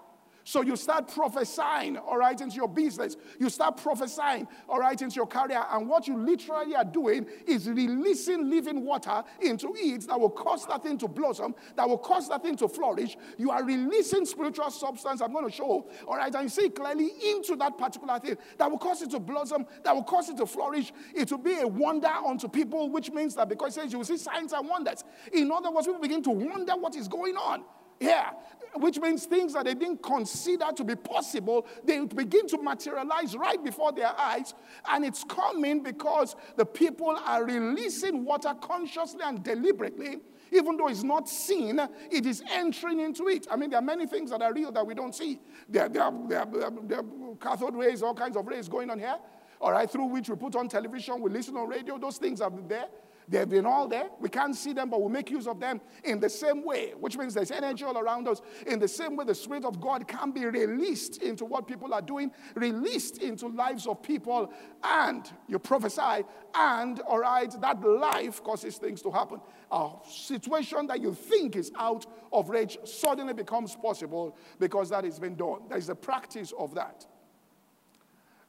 So 0.45 0.61
you 0.61 0.75
start 0.75 1.07
prophesying, 1.07 1.97
all 1.97 2.17
right, 2.17 2.39
into 2.39 2.57
your 2.57 2.67
business. 2.67 3.15
You 3.39 3.49
start 3.49 3.77
prophesying, 3.77 4.47
all 4.67 4.79
right, 4.79 5.01
into 5.01 5.15
your 5.15 5.27
career. 5.27 5.63
And 5.71 5.87
what 5.87 6.07
you 6.07 6.17
literally 6.17 6.75
are 6.75 6.83
doing 6.83 7.25
is 7.47 7.69
releasing 7.69 8.49
living 8.49 8.85
water 8.85 9.23
into 9.41 9.73
it 9.77 10.05
that 10.07 10.19
will 10.19 10.29
cause 10.29 10.65
that 10.67 10.83
thing 10.83 10.97
to 10.97 11.07
blossom, 11.07 11.55
that 11.77 11.87
will 11.87 11.97
cause 11.97 12.27
that 12.27 12.43
thing 12.43 12.57
to 12.57 12.67
flourish. 12.67 13.15
You 13.37 13.51
are 13.51 13.63
releasing 13.63 14.25
spiritual 14.25 14.69
substance, 14.69 15.21
I'm 15.21 15.31
going 15.31 15.45
to 15.45 15.51
show, 15.51 15.87
all 16.07 16.17
right, 16.17 16.33
and 16.33 16.51
see 16.51 16.69
clearly 16.69 17.11
into 17.25 17.55
that 17.55 17.77
particular 17.77 18.19
thing 18.19 18.37
that 18.57 18.69
will 18.69 18.79
cause 18.79 19.01
it 19.01 19.11
to 19.11 19.19
blossom, 19.19 19.65
that 19.83 19.95
will 19.95 20.03
cause 20.03 20.27
it 20.27 20.37
to 20.37 20.45
flourish. 20.45 20.91
It 21.15 21.31
will 21.31 21.37
be 21.37 21.59
a 21.61 21.67
wonder 21.67 22.07
unto 22.07 22.49
people, 22.49 22.89
which 22.89 23.11
means 23.11 23.35
that 23.35 23.47
because 23.47 23.77
it 23.77 23.81
says 23.81 23.91
you 23.93 23.99
will 23.99 24.05
see 24.05 24.17
signs 24.17 24.51
and 24.51 24.67
wonders. 24.67 25.05
In 25.31 25.49
other 25.51 25.71
words, 25.71 25.87
people 25.87 26.01
begin 26.01 26.21
to 26.23 26.31
wonder 26.31 26.73
what 26.73 26.95
is 26.97 27.07
going 27.07 27.37
on. 27.37 27.63
Yeah, 27.99 28.31
which 28.75 28.99
means 28.99 29.25
things 29.25 29.53
that 29.53 29.65
they 29.65 29.73
didn't 29.73 30.01
consider 30.01 30.65
to 30.75 30.83
be 30.83 30.95
possible, 30.95 31.65
they 31.83 32.03
begin 32.05 32.47
to 32.47 32.57
materialize 32.57 33.35
right 33.35 33.63
before 33.63 33.91
their 33.91 34.17
eyes. 34.19 34.53
And 34.89 35.05
it's 35.05 35.23
coming 35.23 35.83
because 35.83 36.35
the 36.55 36.65
people 36.65 37.17
are 37.25 37.45
releasing 37.45 38.25
water 38.25 38.53
consciously 38.59 39.21
and 39.23 39.43
deliberately. 39.43 40.19
Even 40.51 40.77
though 40.77 40.87
it's 40.87 41.03
not 41.03 41.27
seen, 41.27 41.79
it 42.11 42.27
is 42.27 42.43
entering 42.51 42.99
into 42.99 43.27
it. 43.27 43.47
I 43.49 43.55
mean, 43.55 43.71
there 43.71 43.79
are 43.79 43.83
many 43.83 44.05
things 44.05 44.29
that 44.29 44.41
are 44.41 44.53
real 44.53 44.71
that 44.71 44.85
we 44.85 44.93
don't 44.93 45.15
see. 45.15 45.39
There, 45.67 45.89
there, 45.89 46.11
there, 46.27 46.45
there 46.83 46.99
are 46.99 47.35
cathode 47.39 47.75
rays, 47.75 48.03
all 48.03 48.13
kinds 48.13 48.37
of 48.37 48.45
rays 48.45 48.67
going 48.67 48.91
on 48.91 48.99
here, 48.99 49.17
all 49.59 49.71
right, 49.71 49.89
through 49.89 50.05
which 50.05 50.29
we 50.29 50.35
put 50.35 50.55
on 50.55 50.67
television, 50.67 51.21
we 51.21 51.31
listen 51.31 51.55
on 51.57 51.69
radio, 51.69 51.97
those 51.97 52.17
things 52.17 52.41
are 52.41 52.51
there. 52.67 52.85
They've 53.27 53.49
been 53.49 53.65
all 53.65 53.87
there. 53.87 54.09
We 54.19 54.29
can't 54.29 54.55
see 54.55 54.73
them, 54.73 54.89
but 54.89 55.01
we 55.01 55.11
make 55.11 55.31
use 55.31 55.47
of 55.47 55.59
them 55.59 55.79
in 56.03 56.19
the 56.19 56.29
same 56.29 56.63
way, 56.63 56.93
which 56.99 57.17
means 57.17 57.33
there's 57.33 57.51
energy 57.51 57.85
all 57.85 57.97
around 57.97 58.27
us. 58.27 58.41
In 58.67 58.79
the 58.79 58.87
same 58.87 59.15
way, 59.15 59.25
the 59.25 59.35
Spirit 59.35 59.65
of 59.65 59.79
God 59.79 60.07
can 60.07 60.31
be 60.31 60.45
released 60.45 61.21
into 61.21 61.45
what 61.45 61.67
people 61.67 61.93
are 61.93 62.01
doing, 62.01 62.31
released 62.55 63.19
into 63.19 63.47
lives 63.47 63.87
of 63.87 64.01
people, 64.03 64.51
and 64.83 65.31
you 65.47 65.59
prophesy, 65.59 66.25
and 66.55 66.99
all 67.01 67.19
right, 67.19 67.53
that 67.61 67.81
life 67.81 68.43
causes 68.43 68.77
things 68.77 69.01
to 69.01 69.11
happen. 69.11 69.39
A 69.71 69.91
situation 70.09 70.87
that 70.87 71.01
you 71.01 71.13
think 71.13 71.55
is 71.55 71.71
out 71.77 72.05
of 72.31 72.49
reach 72.49 72.77
suddenly 72.83 73.33
becomes 73.33 73.75
possible 73.75 74.37
because 74.59 74.89
that 74.89 75.03
has 75.03 75.19
been 75.19 75.35
done. 75.35 75.61
There's 75.69 75.89
a 75.89 75.95
practice 75.95 76.53
of 76.57 76.75
that. 76.75 77.05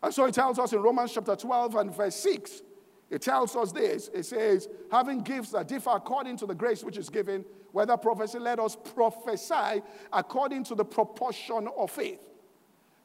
And 0.02 0.12
so 0.12 0.26
it 0.26 0.34
tells 0.34 0.58
us 0.58 0.72
in 0.74 0.80
Romans 0.80 1.12
chapter 1.14 1.34
12 1.34 1.76
and 1.76 1.94
verse 1.94 2.16
6 2.16 2.62
it 3.10 3.22
tells 3.22 3.54
us 3.56 3.72
this 3.72 4.08
it 4.14 4.24
says, 4.24 4.68
having 4.90 5.20
gifts 5.20 5.50
that 5.50 5.68
differ 5.68 5.90
according 5.90 6.36
to 6.38 6.46
the 6.46 6.54
grace 6.54 6.82
which 6.82 6.96
is 6.96 7.08
given, 7.08 7.44
whether 7.72 7.96
prophecy, 7.96 8.38
let 8.38 8.58
us 8.58 8.76
prophesy 8.94 9.82
according 10.12 10.64
to 10.64 10.74
the 10.74 10.84
proportion 10.84 11.68
of 11.76 11.90
faith. 11.90 12.20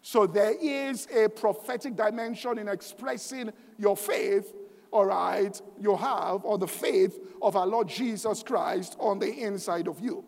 So 0.01 0.25
there 0.25 0.53
is 0.59 1.07
a 1.13 1.27
prophetic 1.27 1.95
dimension 1.95 2.57
in 2.57 2.67
expressing 2.67 3.51
your 3.77 3.97
faith, 3.97 4.53
all 4.91 5.05
right, 5.05 5.59
you 5.79 5.95
have, 5.95 6.45
or 6.45 6.57
the 6.57 6.67
faith 6.67 7.19
of 7.41 7.55
our 7.55 7.67
Lord 7.67 7.87
Jesus 7.87 8.43
Christ 8.43 8.95
on 8.99 9.19
the 9.19 9.31
inside 9.31 9.87
of 9.87 9.99
you. 9.99 10.23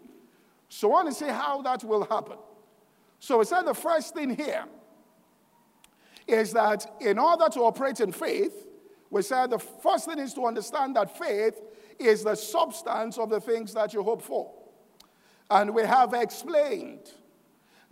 So 0.69 0.89
I 0.89 1.03
want 1.03 1.09
to 1.09 1.13
see 1.13 1.27
how 1.27 1.61
that 1.61 1.83
will 1.83 2.05
happen. 2.05 2.37
So 3.19 3.37
we 3.39 3.45
said 3.45 3.63
the 3.63 3.73
first 3.73 4.13
thing 4.13 4.35
here 4.35 4.65
is 6.27 6.53
that 6.53 6.95
in 6.99 7.19
order 7.19 7.49
to 7.49 7.61
operate 7.61 7.99
in 7.99 8.11
faith, 8.11 8.67
we 9.11 9.21
said 9.21 9.49
the 9.51 9.59
first 9.59 10.05
thing 10.05 10.17
is 10.19 10.33
to 10.33 10.45
understand 10.45 10.95
that 10.95 11.17
faith 11.17 11.61
is 11.99 12.23
the 12.23 12.33
substance 12.33 13.17
of 13.17 13.29
the 13.29 13.39
things 13.39 13.73
that 13.73 13.93
you 13.93 14.01
hope 14.01 14.21
for. 14.21 14.51
And 15.49 15.75
we 15.75 15.83
have 15.83 16.13
explained 16.13 17.11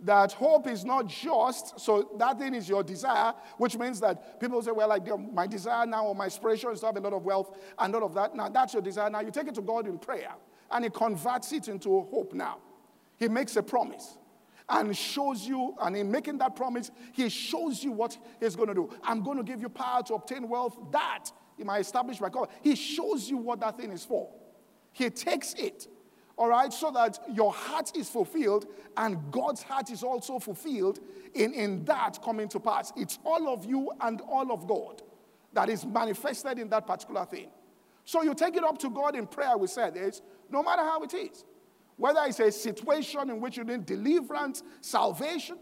that 0.00 0.32
hope 0.32 0.66
is 0.66 0.82
not 0.82 1.06
just, 1.06 1.78
so 1.78 2.10
that 2.18 2.38
thing 2.38 2.54
is 2.54 2.66
your 2.66 2.82
desire, 2.82 3.34
which 3.58 3.76
means 3.76 4.00
that 4.00 4.40
people 4.40 4.62
say, 4.62 4.70
well, 4.70 4.88
like 4.88 5.06
my 5.32 5.46
desire 5.46 5.84
now 5.84 6.06
or 6.06 6.14
my 6.14 6.24
aspiration 6.24 6.70
is 6.70 6.80
to 6.80 6.86
have 6.86 6.96
a 6.96 7.00
lot 7.00 7.12
of 7.12 7.22
wealth 7.22 7.54
and 7.78 7.94
all 7.94 8.04
of 8.04 8.14
that. 8.14 8.34
Now 8.34 8.48
that's 8.48 8.72
your 8.72 8.82
desire. 8.82 9.10
Now 9.10 9.20
you 9.20 9.30
take 9.30 9.46
it 9.46 9.54
to 9.56 9.62
God 9.62 9.86
in 9.86 9.98
prayer 9.98 10.32
and 10.70 10.84
He 10.84 10.90
converts 10.90 11.52
it 11.52 11.68
into 11.68 12.00
hope 12.04 12.32
now. 12.32 12.58
He 13.18 13.28
makes 13.28 13.56
a 13.56 13.62
promise 13.62 14.16
and 14.70 14.96
shows 14.96 15.46
you, 15.46 15.74
and 15.80 15.96
in 15.96 16.10
making 16.10 16.38
that 16.38 16.56
promise, 16.56 16.90
he 17.12 17.28
shows 17.28 17.82
you 17.82 17.92
what 17.92 18.16
he's 18.38 18.56
going 18.56 18.68
to 18.68 18.74
do. 18.74 18.90
I'm 19.02 19.22
going 19.22 19.36
to 19.36 19.44
give 19.44 19.60
you 19.60 19.68
power 19.68 20.02
to 20.04 20.14
obtain 20.14 20.48
wealth. 20.48 20.78
That 20.92 21.30
establish 21.78 22.20
my 22.20 22.30
call. 22.30 22.48
He 22.62 22.74
shows 22.74 23.28
you 23.28 23.36
what 23.36 23.60
that 23.60 23.76
thing 23.76 23.92
is 23.92 24.04
for. 24.04 24.30
He 24.92 25.10
takes 25.10 25.54
it, 25.54 25.88
all 26.36 26.48
right, 26.48 26.72
so 26.72 26.90
that 26.90 27.18
your 27.32 27.52
heart 27.52 27.92
is 27.96 28.08
fulfilled 28.08 28.66
and 28.96 29.30
God's 29.30 29.62
heart 29.62 29.90
is 29.90 30.02
also 30.02 30.38
fulfilled 30.38 31.00
in, 31.34 31.52
in 31.52 31.84
that 31.84 32.22
coming 32.22 32.48
to 32.48 32.60
pass. 32.60 32.92
It's 32.96 33.18
all 33.24 33.52
of 33.52 33.64
you 33.64 33.92
and 34.00 34.20
all 34.22 34.52
of 34.52 34.66
God 34.66 35.02
that 35.52 35.68
is 35.68 35.84
manifested 35.84 36.58
in 36.58 36.68
that 36.70 36.86
particular 36.86 37.24
thing. 37.24 37.48
So 38.04 38.22
you 38.22 38.34
take 38.34 38.56
it 38.56 38.64
up 38.64 38.78
to 38.78 38.90
God 38.90 39.14
in 39.14 39.26
prayer, 39.26 39.56
we 39.58 39.66
said 39.66 39.94
this, 39.94 40.22
no 40.48 40.62
matter 40.62 40.82
how 40.82 41.02
it 41.02 41.14
is. 41.14 41.44
Whether 42.00 42.20
it's 42.24 42.40
a 42.40 42.50
situation 42.50 43.28
in 43.28 43.42
which 43.42 43.58
you 43.58 43.64
need 43.64 43.84
deliverance, 43.84 44.62
salvation, 44.80 45.58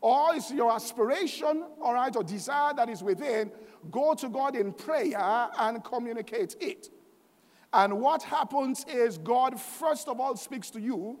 or 0.00 0.34
it's 0.34 0.50
your 0.50 0.72
aspiration, 0.72 1.62
all 1.80 1.94
right, 1.94 2.14
or 2.16 2.24
desire 2.24 2.74
that 2.74 2.88
is 2.88 3.00
within, 3.00 3.52
go 3.88 4.12
to 4.14 4.28
God 4.28 4.56
in 4.56 4.72
prayer 4.72 5.48
and 5.56 5.84
communicate 5.84 6.56
it. 6.60 6.90
And 7.72 8.00
what 8.00 8.24
happens 8.24 8.84
is 8.88 9.18
God, 9.18 9.60
first 9.60 10.08
of 10.08 10.18
all, 10.18 10.34
speaks 10.34 10.68
to 10.70 10.80
you 10.80 11.20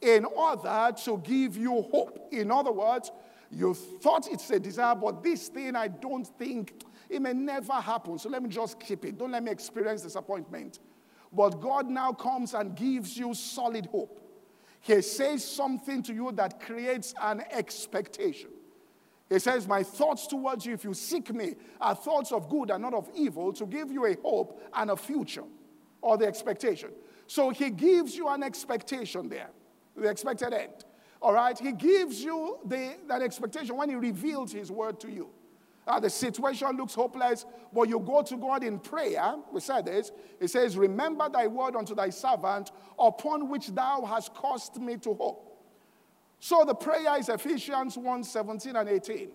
in 0.00 0.24
order 0.24 0.90
to 1.04 1.18
give 1.18 1.58
you 1.58 1.82
hope. 1.82 2.32
In 2.32 2.50
other 2.50 2.72
words, 2.72 3.12
you 3.50 3.74
thought 3.74 4.26
it's 4.30 4.48
a 4.48 4.58
desire, 4.58 4.94
but 4.94 5.22
this 5.22 5.48
thing 5.48 5.76
I 5.76 5.88
don't 5.88 6.26
think 6.38 6.82
it 7.10 7.20
may 7.20 7.34
never 7.34 7.74
happen. 7.74 8.18
So 8.18 8.30
let 8.30 8.42
me 8.42 8.48
just 8.48 8.80
keep 8.80 9.04
it. 9.04 9.18
Don't 9.18 9.32
let 9.32 9.42
me 9.42 9.50
experience 9.50 10.00
disappointment. 10.00 10.78
But 11.32 11.60
God 11.60 11.88
now 11.88 12.12
comes 12.12 12.54
and 12.54 12.74
gives 12.74 13.16
you 13.16 13.34
solid 13.34 13.86
hope. 13.86 14.20
He 14.80 15.02
says 15.02 15.44
something 15.44 16.02
to 16.04 16.14
you 16.14 16.32
that 16.32 16.60
creates 16.60 17.14
an 17.20 17.42
expectation. 17.50 18.50
He 19.28 19.38
says, 19.38 19.66
My 19.66 19.82
thoughts 19.82 20.26
towards 20.26 20.64
you, 20.64 20.74
if 20.74 20.84
you 20.84 20.94
seek 20.94 21.32
me, 21.34 21.56
are 21.80 21.94
thoughts 21.94 22.32
of 22.32 22.48
good 22.48 22.70
and 22.70 22.82
not 22.82 22.94
of 22.94 23.10
evil, 23.14 23.52
to 23.54 23.66
give 23.66 23.90
you 23.90 24.06
a 24.06 24.16
hope 24.22 24.62
and 24.74 24.90
a 24.90 24.96
future, 24.96 25.44
or 26.00 26.16
the 26.16 26.26
expectation. 26.26 26.90
So 27.26 27.50
he 27.50 27.70
gives 27.70 28.16
you 28.16 28.28
an 28.28 28.42
expectation 28.42 29.28
there, 29.28 29.50
the 29.94 30.08
expected 30.08 30.54
end. 30.54 30.84
All 31.20 31.34
right? 31.34 31.58
He 31.58 31.72
gives 31.72 32.22
you 32.22 32.58
the, 32.64 32.96
that 33.08 33.20
expectation 33.20 33.76
when 33.76 33.90
he 33.90 33.96
reveals 33.96 34.52
his 34.52 34.70
word 34.70 34.98
to 35.00 35.10
you. 35.10 35.28
Uh, 35.88 35.98
the 35.98 36.10
situation 36.10 36.68
looks 36.76 36.94
hopeless, 36.94 37.46
but 37.72 37.88
you 37.88 37.98
go 37.98 38.20
to 38.20 38.36
God 38.36 38.62
in 38.62 38.78
prayer. 38.78 39.36
We 39.50 39.60
said 39.60 39.86
this. 39.86 40.12
It 40.38 40.48
says, 40.48 40.76
Remember 40.76 41.30
thy 41.30 41.46
word 41.46 41.76
unto 41.76 41.94
thy 41.94 42.10
servant, 42.10 42.70
upon 42.98 43.48
which 43.48 43.68
thou 43.68 44.04
hast 44.04 44.34
caused 44.34 44.76
me 44.76 44.98
to 44.98 45.14
hope. 45.14 45.58
So 46.40 46.64
the 46.66 46.74
prayer 46.74 47.18
is 47.18 47.30
Ephesians 47.30 47.96
1 47.96 48.22
17 48.22 48.76
and 48.76 48.86
18. 48.86 49.30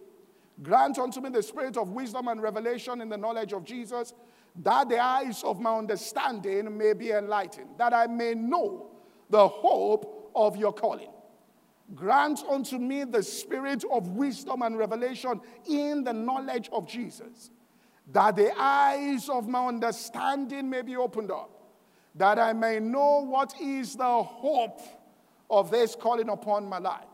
Grant 0.62 1.00
unto 1.00 1.20
me 1.22 1.32
the 1.32 1.42
spirit 1.42 1.76
of 1.76 1.90
wisdom 1.90 2.28
and 2.28 2.40
revelation 2.40 3.02
in 3.02 3.10
the 3.10 3.18
knowledge 3.18 3.52
of 3.52 3.66
Jesus, 3.66 4.14
that 4.58 4.88
the 4.90 5.00
eyes 5.00 5.44
of 5.44 5.60
my 5.60 5.76
understanding 5.76 6.78
may 6.78 6.94
be 6.94 7.10
enlightened, 7.10 7.70
that 7.80 7.94
I 7.94 8.06
may 8.06 8.36
know 8.36 8.92
the 9.32 9.48
hope 9.48 10.30
of 10.36 10.56
your 10.56 10.72
calling 10.72 11.13
Grant 11.96 12.44
unto 12.50 12.78
me 12.78 13.04
the 13.04 13.22
spirit 13.22 13.84
of 13.92 14.10
wisdom 14.10 14.62
and 14.62 14.78
revelation 14.78 15.40
in 15.68 16.04
the 16.04 16.14
knowledge 16.14 16.70
of 16.72 16.88
Jesus, 16.88 17.52
that 18.12 18.36
the 18.36 18.52
eyes 18.60 19.30
of 19.30 19.48
my 19.48 19.68
understanding 19.68 20.70
may 20.70 20.82
be 20.82 20.96
opened 20.96 21.32
up, 21.32 21.52
that 22.16 22.40
I 22.40 22.54
may 22.54 22.80
know 22.80 23.20
what 23.20 23.54
is 23.62 23.96
the 23.96 24.24
hope 24.24 24.82
of 25.50 25.70
this 25.70 25.96
calling 25.96 26.30
upon 26.30 26.68
my 26.68 26.80
life 26.80 27.06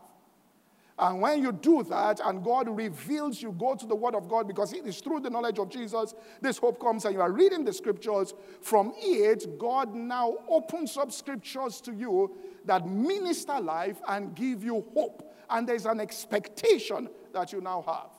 and 1.00 1.22
when 1.22 1.42
you 1.42 1.50
do 1.50 1.82
that 1.84 2.20
and 2.22 2.44
God 2.44 2.68
reveals 2.68 3.40
you, 3.40 3.52
go 3.52 3.74
to 3.74 3.86
the 3.86 3.94
Word 3.94 4.14
of 4.14 4.28
God 4.28 4.46
because 4.46 4.74
it 4.74 4.86
is 4.86 5.00
through 5.00 5.20
the 5.20 5.30
knowledge 5.30 5.58
of 5.58 5.70
Jesus 5.70 6.14
this 6.42 6.58
hope 6.58 6.78
comes 6.78 7.06
and 7.06 7.14
you 7.14 7.22
are 7.22 7.32
reading 7.32 7.64
the 7.64 7.72
scriptures. 7.72 8.34
From 8.60 8.92
it, 8.98 9.58
God 9.58 9.94
now 9.94 10.36
opens 10.46 10.98
up 10.98 11.10
scriptures 11.10 11.80
to 11.82 11.94
you 11.94 12.36
that 12.66 12.86
minister 12.86 13.58
life 13.60 13.96
and 14.08 14.34
give 14.34 14.62
you 14.62 14.84
hope. 14.92 15.34
And 15.48 15.66
there's 15.66 15.86
an 15.86 16.00
expectation 16.00 17.08
that 17.32 17.50
you 17.50 17.62
now 17.62 17.82
have. 17.86 18.10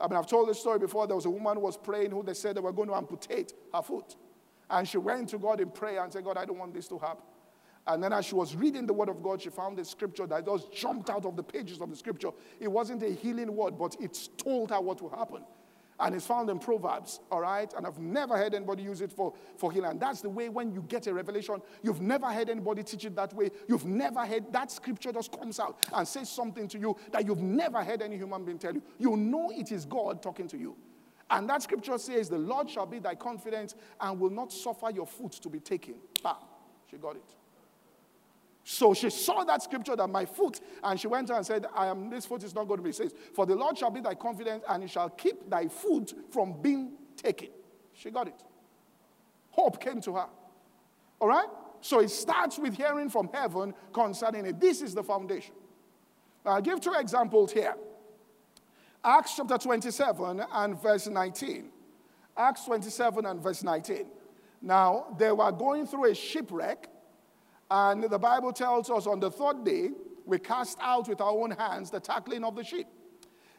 I 0.00 0.08
mean, 0.08 0.18
I've 0.18 0.26
told 0.26 0.48
this 0.48 0.58
story 0.58 0.80
before. 0.80 1.06
There 1.06 1.14
was 1.14 1.26
a 1.26 1.30
woman 1.30 1.54
who 1.54 1.62
was 1.62 1.76
praying 1.76 2.10
who 2.10 2.24
they 2.24 2.34
said 2.34 2.56
they 2.56 2.60
were 2.60 2.72
going 2.72 2.88
to 2.88 2.96
amputate 2.96 3.52
her 3.72 3.82
foot. 3.82 4.16
And 4.68 4.88
she 4.88 4.98
went 4.98 5.28
to 5.28 5.38
God 5.38 5.60
in 5.60 5.70
prayer 5.70 6.02
and 6.02 6.12
said, 6.12 6.24
God, 6.24 6.36
I 6.36 6.46
don't 6.46 6.58
want 6.58 6.74
this 6.74 6.88
to 6.88 6.98
happen. 6.98 7.22
And 7.86 8.02
then 8.02 8.12
as 8.12 8.26
she 8.26 8.34
was 8.34 8.54
reading 8.54 8.86
the 8.86 8.92
word 8.92 9.08
of 9.08 9.22
God, 9.22 9.42
she 9.42 9.50
found 9.50 9.78
a 9.78 9.84
scripture 9.84 10.26
that 10.28 10.46
just 10.46 10.72
jumped 10.72 11.10
out 11.10 11.24
of 11.24 11.36
the 11.36 11.42
pages 11.42 11.80
of 11.80 11.90
the 11.90 11.96
scripture. 11.96 12.30
It 12.60 12.68
wasn't 12.68 13.02
a 13.02 13.10
healing 13.10 13.54
word, 13.54 13.76
but 13.76 13.96
it 14.00 14.28
told 14.38 14.70
her 14.70 14.80
what 14.80 15.02
will 15.02 15.10
happen. 15.10 15.42
And 15.98 16.14
it's 16.14 16.26
found 16.26 16.48
in 16.48 16.58
Proverbs, 16.58 17.20
all 17.30 17.40
right? 17.40 17.72
And 17.76 17.86
I've 17.86 17.98
never 17.98 18.36
heard 18.36 18.54
anybody 18.54 18.82
use 18.82 19.00
it 19.00 19.12
for, 19.12 19.34
for 19.56 19.70
healing. 19.70 19.90
And 19.90 20.00
that's 20.00 20.20
the 20.20 20.28
way 20.30 20.48
when 20.48 20.72
you 20.72 20.82
get 20.88 21.06
a 21.06 21.14
revelation, 21.14 21.60
you've 21.82 22.00
never 22.00 22.26
heard 22.26 22.48
anybody 22.48 22.82
teach 22.82 23.04
it 23.04 23.14
that 23.16 23.32
way. 23.34 23.50
You've 23.68 23.84
never 23.84 24.24
heard 24.24 24.52
that 24.52 24.70
scripture 24.70 25.12
just 25.12 25.36
comes 25.38 25.60
out 25.60 25.78
and 25.92 26.06
says 26.06 26.30
something 26.30 26.66
to 26.68 26.78
you 26.78 26.96
that 27.12 27.26
you've 27.26 27.42
never 27.42 27.84
heard 27.84 28.02
any 28.02 28.16
human 28.16 28.44
being 28.44 28.58
tell 28.58 28.74
you. 28.74 28.82
You 28.98 29.16
know 29.16 29.50
it 29.54 29.70
is 29.70 29.84
God 29.84 30.22
talking 30.22 30.48
to 30.48 30.58
you. 30.58 30.76
And 31.30 31.48
that 31.48 31.62
scripture 31.62 31.98
says, 31.98 32.28
The 32.28 32.38
Lord 32.38 32.68
shall 32.68 32.86
be 32.86 32.98
thy 32.98 33.14
confidence 33.14 33.74
and 34.00 34.18
will 34.18 34.30
not 34.30 34.52
suffer 34.52 34.90
your 34.90 35.06
foot 35.06 35.32
to 35.32 35.48
be 35.48 35.60
taken. 35.60 35.94
Bam. 36.22 36.34
She 36.90 36.96
got 36.96 37.16
it. 37.16 37.34
So 38.64 38.94
she 38.94 39.10
saw 39.10 39.44
that 39.44 39.62
scripture 39.62 39.96
that 39.96 40.06
my 40.08 40.24
foot, 40.24 40.60
and 40.84 40.98
she 40.98 41.08
went 41.08 41.30
and 41.30 41.44
said, 41.44 41.66
I 41.74 41.86
am 41.86 42.08
this 42.10 42.26
foot 42.26 42.44
is 42.44 42.54
not 42.54 42.68
going 42.68 42.78
to 42.78 42.84
be 42.84 42.92
safe. 42.92 43.10
For 43.34 43.44
the 43.44 43.56
Lord 43.56 43.76
shall 43.76 43.90
be 43.90 44.00
thy 44.00 44.14
confidence, 44.14 44.62
and 44.68 44.82
he 44.82 44.88
shall 44.88 45.10
keep 45.10 45.50
thy 45.50 45.66
foot 45.68 46.14
from 46.30 46.60
being 46.62 46.92
taken. 47.16 47.48
She 47.94 48.10
got 48.10 48.28
it. 48.28 48.40
Hope 49.50 49.82
came 49.82 50.00
to 50.02 50.14
her. 50.14 50.26
All 51.20 51.28
right? 51.28 51.48
So 51.80 51.98
it 51.98 52.10
starts 52.10 52.58
with 52.58 52.76
hearing 52.76 53.10
from 53.10 53.28
heaven 53.32 53.74
concerning 53.92 54.46
it. 54.46 54.60
This 54.60 54.80
is 54.80 54.94
the 54.94 55.02
foundation. 55.02 55.54
I'll 56.46 56.62
give 56.62 56.80
two 56.80 56.94
examples 56.94 57.52
here. 57.52 57.74
Acts 59.04 59.34
chapter 59.36 59.58
27 59.58 60.44
and 60.52 60.80
verse 60.80 61.08
19. 61.08 61.70
Acts 62.36 62.64
27 62.64 63.26
and 63.26 63.40
verse 63.40 63.64
19. 63.64 64.06
Now, 64.60 65.06
they 65.18 65.32
were 65.32 65.50
going 65.50 65.86
through 65.86 66.10
a 66.10 66.14
shipwreck 66.14 66.88
and 67.72 68.04
the 68.04 68.18
Bible 68.18 68.52
tells 68.52 68.90
us 68.90 69.06
on 69.06 69.18
the 69.18 69.30
third 69.30 69.64
day, 69.64 69.92
we 70.26 70.38
cast 70.38 70.76
out 70.82 71.08
with 71.08 71.22
our 71.22 71.30
own 71.32 71.52
hands 71.52 71.90
the 71.90 72.00
tackling 72.00 72.44
of 72.44 72.54
the 72.54 72.62
ship. 72.62 72.86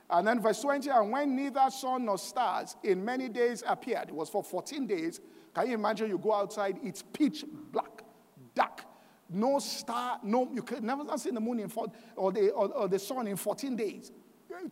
And 0.08 0.28
then 0.28 0.40
verse 0.40 0.62
20, 0.62 0.88
and 0.92 1.12
when 1.12 1.36
neither 1.36 1.66
sun 1.72 2.06
nor 2.06 2.20
stars 2.20 2.76
in 2.84 3.04
many 3.04 3.28
days 3.28 3.64
appeared, 3.66 4.10
it 4.10 4.14
was 4.14 4.30
for 4.30 4.44
14 4.44 4.86
days. 4.86 5.20
Can 5.56 5.68
you 5.68 5.74
imagine 5.74 6.10
you 6.10 6.20
go 6.20 6.32
outside, 6.32 6.78
it's 6.84 7.02
pitch 7.02 7.44
black, 7.72 8.04
dark, 8.54 8.82
no 9.32 9.58
star, 9.58 10.20
no, 10.22 10.48
you 10.54 10.62
can 10.62 10.86
never 10.86 11.18
see 11.18 11.32
the 11.32 11.40
moon 11.40 11.62
in 11.62 11.68
four, 11.68 11.88
or, 12.16 12.32
the, 12.32 12.52
or, 12.52 12.68
or 12.72 12.88
the 12.88 13.00
sun 13.00 13.26
in 13.26 13.36
14 13.36 13.76
days. 13.76 14.12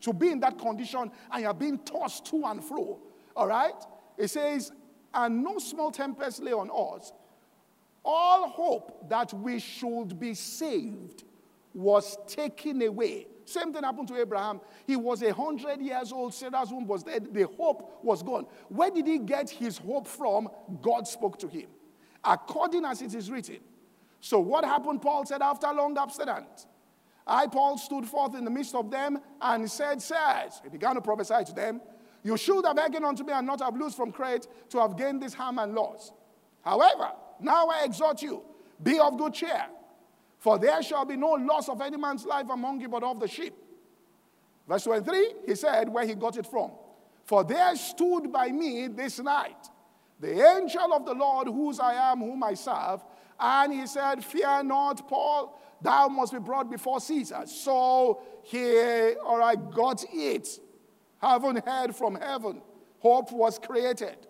To 0.01 0.13
be 0.13 0.29
in 0.29 0.39
that 0.41 0.59
condition 0.59 1.09
and 1.31 1.41
you're 1.41 1.53
being 1.55 1.79
tossed 1.79 2.27
to 2.27 2.45
and 2.45 2.63
fro, 2.63 2.99
all 3.35 3.47
right? 3.47 3.73
It 4.19 4.27
says, 4.27 4.71
and 5.15 5.43
no 5.43 5.57
small 5.57 5.89
tempest 5.89 6.43
lay 6.43 6.53
on 6.53 6.69
us, 6.69 7.11
all 8.03 8.49
hope 8.49 9.09
that 9.09 9.33
we 9.33 9.59
should 9.59 10.19
be 10.19 10.33
saved 10.33 11.23
was 11.73 12.17
taken 12.27 12.81
away. 12.81 13.27
Same 13.45 13.73
thing 13.73 13.83
happened 13.83 14.07
to 14.09 14.19
Abraham. 14.19 14.61
He 14.87 14.95
was 14.95 15.21
a 15.23 15.33
hundred 15.33 15.81
years 15.81 16.11
old, 16.11 16.33
Sarah's 16.33 16.71
womb 16.71 16.87
was 16.87 17.03
dead, 17.03 17.33
the 17.33 17.47
hope 17.47 17.99
was 18.03 18.23
gone. 18.23 18.45
Where 18.69 18.91
did 18.91 19.07
he 19.07 19.19
get 19.19 19.49
his 19.49 19.77
hope 19.77 20.07
from? 20.07 20.49
God 20.81 21.07
spoke 21.07 21.37
to 21.39 21.47
him, 21.47 21.67
according 22.23 22.85
as 22.85 23.01
it 23.01 23.13
is 23.13 23.29
written. 23.29 23.59
So, 24.19 24.39
what 24.39 24.63
happened? 24.63 25.01
Paul 25.01 25.25
said, 25.25 25.41
after 25.41 25.67
long 25.73 25.97
abstinence, 25.97 26.67
I, 27.25 27.47
Paul, 27.47 27.77
stood 27.77 28.05
forth 28.05 28.35
in 28.35 28.45
the 28.45 28.51
midst 28.51 28.75
of 28.75 28.89
them 28.91 29.19
and 29.41 29.69
said, 29.69 30.01
Sirs, 30.01 30.61
he 30.63 30.69
began 30.69 30.95
to 30.95 31.01
prophesy 31.01 31.43
to 31.45 31.53
them, 31.53 31.81
You 32.23 32.37
should 32.37 32.65
have 32.65 32.77
hearkened 32.77 33.05
unto 33.05 33.23
me 33.23 33.33
and 33.33 33.47
not 33.47 33.61
have 33.61 33.75
loosed 33.75 33.97
from 33.97 34.11
Crete 34.11 34.47
to 34.69 34.79
have 34.79 34.97
gained 34.97 35.21
this 35.21 35.33
harm 35.33 35.59
and 35.59 35.73
loss. 35.73 36.11
However, 36.61 37.11
now 37.41 37.67
I 37.67 37.83
exhort 37.83 38.21
you, 38.21 38.43
be 38.81 38.99
of 38.99 39.17
good 39.17 39.33
cheer, 39.33 39.65
for 40.37 40.57
there 40.57 40.81
shall 40.81 41.05
be 41.05 41.15
no 41.15 41.31
loss 41.31 41.69
of 41.69 41.81
any 41.81 41.97
man's 41.97 42.25
life 42.25 42.47
among 42.49 42.81
you 42.81 42.89
but 42.89 43.03
of 43.03 43.19
the 43.19 43.27
sheep. 43.27 43.53
Verse 44.67 44.83
23, 44.83 45.33
he 45.47 45.55
said 45.55 45.89
where 45.89 46.05
he 46.05 46.15
got 46.15 46.37
it 46.37 46.47
from. 46.47 46.71
For 47.25 47.43
there 47.43 47.75
stood 47.75 48.31
by 48.31 48.49
me 48.49 48.87
this 48.87 49.19
night 49.19 49.69
the 50.21 50.39
angel 50.55 50.93
of 50.93 51.03
the 51.03 51.15
Lord, 51.15 51.47
whose 51.47 51.79
I 51.79 52.11
am, 52.11 52.19
whom 52.19 52.43
I 52.43 52.53
serve. 52.53 53.03
And 53.39 53.73
he 53.73 53.87
said, 53.87 54.23
Fear 54.23 54.63
not, 54.63 55.09
Paul, 55.09 55.59
thou 55.81 56.07
must 56.09 56.31
be 56.31 56.39
brought 56.39 56.69
before 56.69 57.01
Caesar. 57.01 57.41
So 57.47 58.21
he, 58.43 59.13
or 59.15 59.41
I 59.41 59.55
got 59.55 60.05
it. 60.13 60.47
Haven't 61.19 61.65
heard 61.65 61.95
from 61.95 62.15
heaven. 62.15 62.61
Hope 62.99 63.31
was 63.31 63.57
created. 63.57 64.27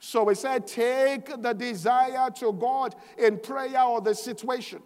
So 0.00 0.24
we 0.24 0.34
said, 0.34 0.66
take 0.66 1.42
the 1.42 1.52
desire 1.52 2.30
to 2.36 2.52
God 2.54 2.96
in 3.18 3.38
prayer 3.38 3.82
or 3.82 4.00
the 4.00 4.14
situation. 4.14 4.82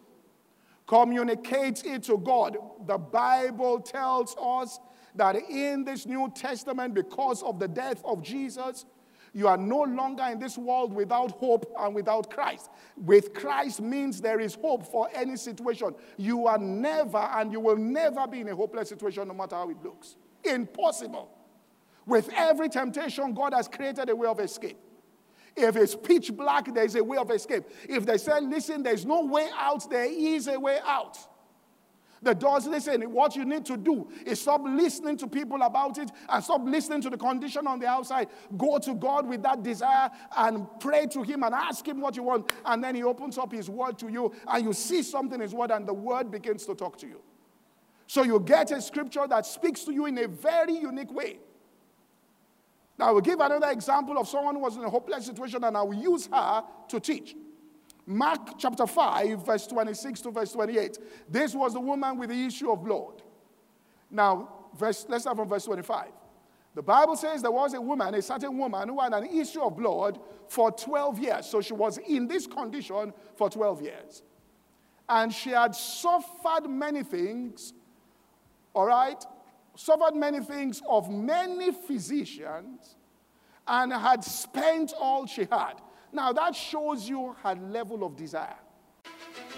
Communicate 0.86 1.84
it 1.86 2.02
to 2.04 2.18
God. 2.18 2.58
The 2.86 2.98
Bible 2.98 3.80
tells 3.80 4.36
us 4.36 4.80
that 5.14 5.36
in 5.48 5.84
this 5.84 6.04
New 6.04 6.30
Testament, 6.34 6.94
because 6.94 7.44
of 7.44 7.60
the 7.60 7.68
death 7.68 8.02
of 8.04 8.22
Jesus, 8.22 8.84
you 9.32 9.46
are 9.46 9.56
no 9.56 9.82
longer 9.82 10.24
in 10.24 10.40
this 10.40 10.58
world 10.58 10.92
without 10.92 11.30
hope 11.32 11.72
and 11.78 11.94
without 11.94 12.28
Christ. 12.28 12.70
With 12.96 13.34
Christ 13.34 13.80
means 13.80 14.20
there 14.20 14.40
is 14.40 14.54
hope 14.54 14.84
for 14.84 15.08
any 15.14 15.36
situation. 15.36 15.94
You 16.16 16.48
are 16.48 16.58
never 16.58 17.18
and 17.18 17.52
you 17.52 17.60
will 17.60 17.76
never 17.76 18.26
be 18.26 18.40
in 18.40 18.48
a 18.48 18.56
hopeless 18.56 18.88
situation, 18.88 19.28
no 19.28 19.34
matter 19.34 19.54
how 19.54 19.70
it 19.70 19.82
looks. 19.82 20.16
Impossible. 20.44 21.30
With 22.04 22.28
every 22.34 22.68
temptation, 22.68 23.32
God 23.32 23.54
has 23.54 23.68
created 23.68 24.08
a 24.10 24.16
way 24.16 24.28
of 24.28 24.40
escape. 24.40 24.76
If 25.56 25.76
it's 25.76 25.94
pitch 25.94 26.32
black, 26.36 26.72
there's 26.74 26.96
a 26.96 27.04
way 27.04 27.16
of 27.16 27.30
escape. 27.30 27.64
If 27.88 28.04
they 28.06 28.18
say, 28.18 28.40
listen, 28.40 28.82
there's 28.82 29.06
no 29.06 29.24
way 29.24 29.48
out, 29.56 29.88
there 29.88 30.04
is 30.10 30.48
a 30.48 30.58
way 30.58 30.78
out. 30.84 31.16
The 32.24 32.34
doors, 32.34 32.66
listen, 32.66 33.02
what 33.12 33.36
you 33.36 33.44
need 33.44 33.66
to 33.66 33.76
do 33.76 34.08
is 34.24 34.40
stop 34.40 34.62
listening 34.64 35.18
to 35.18 35.26
people 35.26 35.60
about 35.60 35.98
it 35.98 36.10
and 36.28 36.42
stop 36.42 36.62
listening 36.64 37.02
to 37.02 37.10
the 37.10 37.18
condition 37.18 37.66
on 37.66 37.78
the 37.78 37.86
outside. 37.86 38.28
Go 38.56 38.78
to 38.78 38.94
God 38.94 39.28
with 39.28 39.42
that 39.42 39.62
desire 39.62 40.10
and 40.34 40.66
pray 40.80 41.06
to 41.08 41.22
Him 41.22 41.42
and 41.42 41.54
ask 41.54 41.86
Him 41.86 42.00
what 42.00 42.16
you 42.16 42.22
want. 42.22 42.50
And 42.64 42.82
then 42.82 42.94
He 42.94 43.02
opens 43.02 43.36
up 43.36 43.52
His 43.52 43.68
word 43.68 43.98
to 43.98 44.08
you 44.08 44.32
and 44.48 44.64
you 44.64 44.72
see 44.72 45.02
something 45.02 45.34
in 45.34 45.40
His 45.42 45.52
word 45.52 45.70
and 45.70 45.86
the 45.86 45.92
word 45.92 46.30
begins 46.30 46.64
to 46.64 46.74
talk 46.74 46.96
to 46.98 47.06
you. 47.06 47.20
So 48.06 48.22
you 48.22 48.40
get 48.40 48.70
a 48.70 48.80
scripture 48.80 49.26
that 49.28 49.44
speaks 49.44 49.84
to 49.84 49.92
you 49.92 50.06
in 50.06 50.16
a 50.16 50.26
very 50.26 50.78
unique 50.78 51.12
way. 51.12 51.40
Now, 52.98 53.08
I 53.08 53.10
will 53.10 53.20
give 53.20 53.40
another 53.40 53.70
example 53.70 54.18
of 54.18 54.28
someone 54.28 54.54
who 54.54 54.60
was 54.60 54.76
in 54.76 54.84
a 54.84 54.90
hopeless 54.90 55.26
situation, 55.26 55.64
and 55.64 55.76
I 55.76 55.82
will 55.82 55.94
use 55.94 56.28
her 56.32 56.64
to 56.88 57.00
teach. 57.00 57.34
Mark 58.06 58.58
chapter 58.58 58.86
5, 58.86 59.44
verse 59.44 59.66
26 59.66 60.20
to 60.22 60.30
verse 60.30 60.52
28. 60.52 60.98
This 61.28 61.54
was 61.54 61.72
the 61.72 61.80
woman 61.80 62.18
with 62.18 62.30
the 62.30 62.46
issue 62.46 62.70
of 62.70 62.84
blood. 62.84 63.22
Now, 64.10 64.48
verse, 64.78 65.06
let's 65.08 65.24
start 65.24 65.36
from 65.36 65.48
verse 65.48 65.64
25. 65.64 66.08
The 66.74 66.82
Bible 66.82 67.16
says 67.16 67.40
there 67.40 67.50
was 67.50 67.72
a 67.74 67.80
woman, 67.80 68.14
a 68.14 68.22
certain 68.22 68.58
woman, 68.58 68.88
who 68.88 69.00
had 69.00 69.12
an 69.12 69.26
issue 69.26 69.62
of 69.62 69.76
blood 69.76 70.18
for 70.48 70.70
12 70.72 71.18
years. 71.20 71.46
So 71.46 71.60
she 71.60 71.72
was 71.72 71.98
in 71.98 72.26
this 72.26 72.46
condition 72.46 73.12
for 73.36 73.48
12 73.48 73.82
years. 73.82 74.22
And 75.08 75.32
she 75.32 75.50
had 75.50 75.74
suffered 75.74 76.68
many 76.68 77.02
things, 77.02 77.72
all 78.74 78.86
right, 78.86 79.24
suffered 79.76 80.14
many 80.14 80.40
things 80.40 80.82
of 80.88 81.10
many 81.10 81.72
physicians 81.72 82.96
and 83.66 83.92
had 83.92 84.22
spent 84.22 84.92
all 85.00 85.26
she 85.26 85.46
had. 85.50 85.74
Now, 86.12 86.32
that 86.32 86.54
shows 86.54 87.08
you 87.08 87.34
her 87.42 87.54
level 87.54 88.04
of 88.04 88.16
desire. 88.16 88.56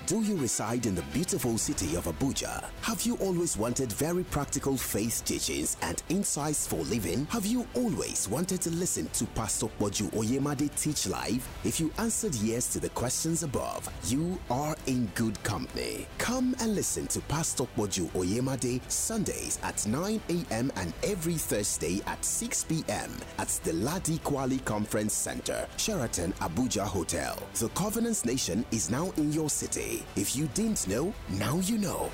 Do 0.06 0.22
you 0.22 0.36
reside 0.36 0.86
in 0.86 0.94
the 0.94 1.02
beautiful 1.12 1.58
city 1.58 1.96
of 1.96 2.04
Abuja? 2.04 2.64
Have 2.82 3.02
you 3.02 3.16
always 3.16 3.56
wanted 3.56 3.90
very 3.92 4.22
practical 4.22 4.76
faith 4.76 5.24
teachings 5.24 5.76
and 5.82 6.00
insights 6.10 6.64
for 6.64 6.76
living? 6.84 7.26
Have 7.28 7.44
you 7.44 7.66
always 7.74 8.28
wanted 8.28 8.60
to 8.60 8.70
listen 8.70 9.08
to 9.14 9.24
Pastor 9.34 9.66
Poju 9.80 10.08
Oyemade 10.12 10.72
teach 10.80 11.08
live? 11.08 11.44
If 11.64 11.80
you 11.80 11.90
answered 11.98 12.36
yes 12.36 12.72
to 12.74 12.78
the 12.78 12.90
questions 12.90 13.42
above, 13.42 13.88
you 14.04 14.38
are 14.48 14.76
in 14.86 15.06
good 15.16 15.42
company. 15.42 16.06
Come 16.18 16.54
and 16.60 16.76
listen 16.76 17.08
to 17.08 17.20
Pastor 17.22 17.64
Poju 17.76 18.08
Oyemade 18.10 18.80
Sundays 18.88 19.58
at 19.64 19.84
9 19.88 20.20
a.m. 20.28 20.70
and 20.76 20.92
every 21.02 21.34
Thursday 21.34 22.00
at 22.06 22.24
6 22.24 22.62
p.m. 22.68 23.10
at 23.38 23.48
the 23.64 23.72
Ladi 23.72 24.18
Kwali 24.18 24.64
Conference 24.64 25.14
Center, 25.14 25.66
Sheraton 25.78 26.32
Abuja 26.34 26.84
Hotel. 26.84 27.36
The 27.54 27.70
Covenants 27.70 28.24
Nation 28.24 28.64
is 28.70 28.88
now 28.88 29.12
in 29.16 29.32
your 29.32 29.50
city. 29.50 29.95
If 30.16 30.36
you 30.36 30.46
didn't 30.54 30.86
know, 30.88 31.12
now 31.30 31.58
you 31.58 31.78
know. 31.78 32.10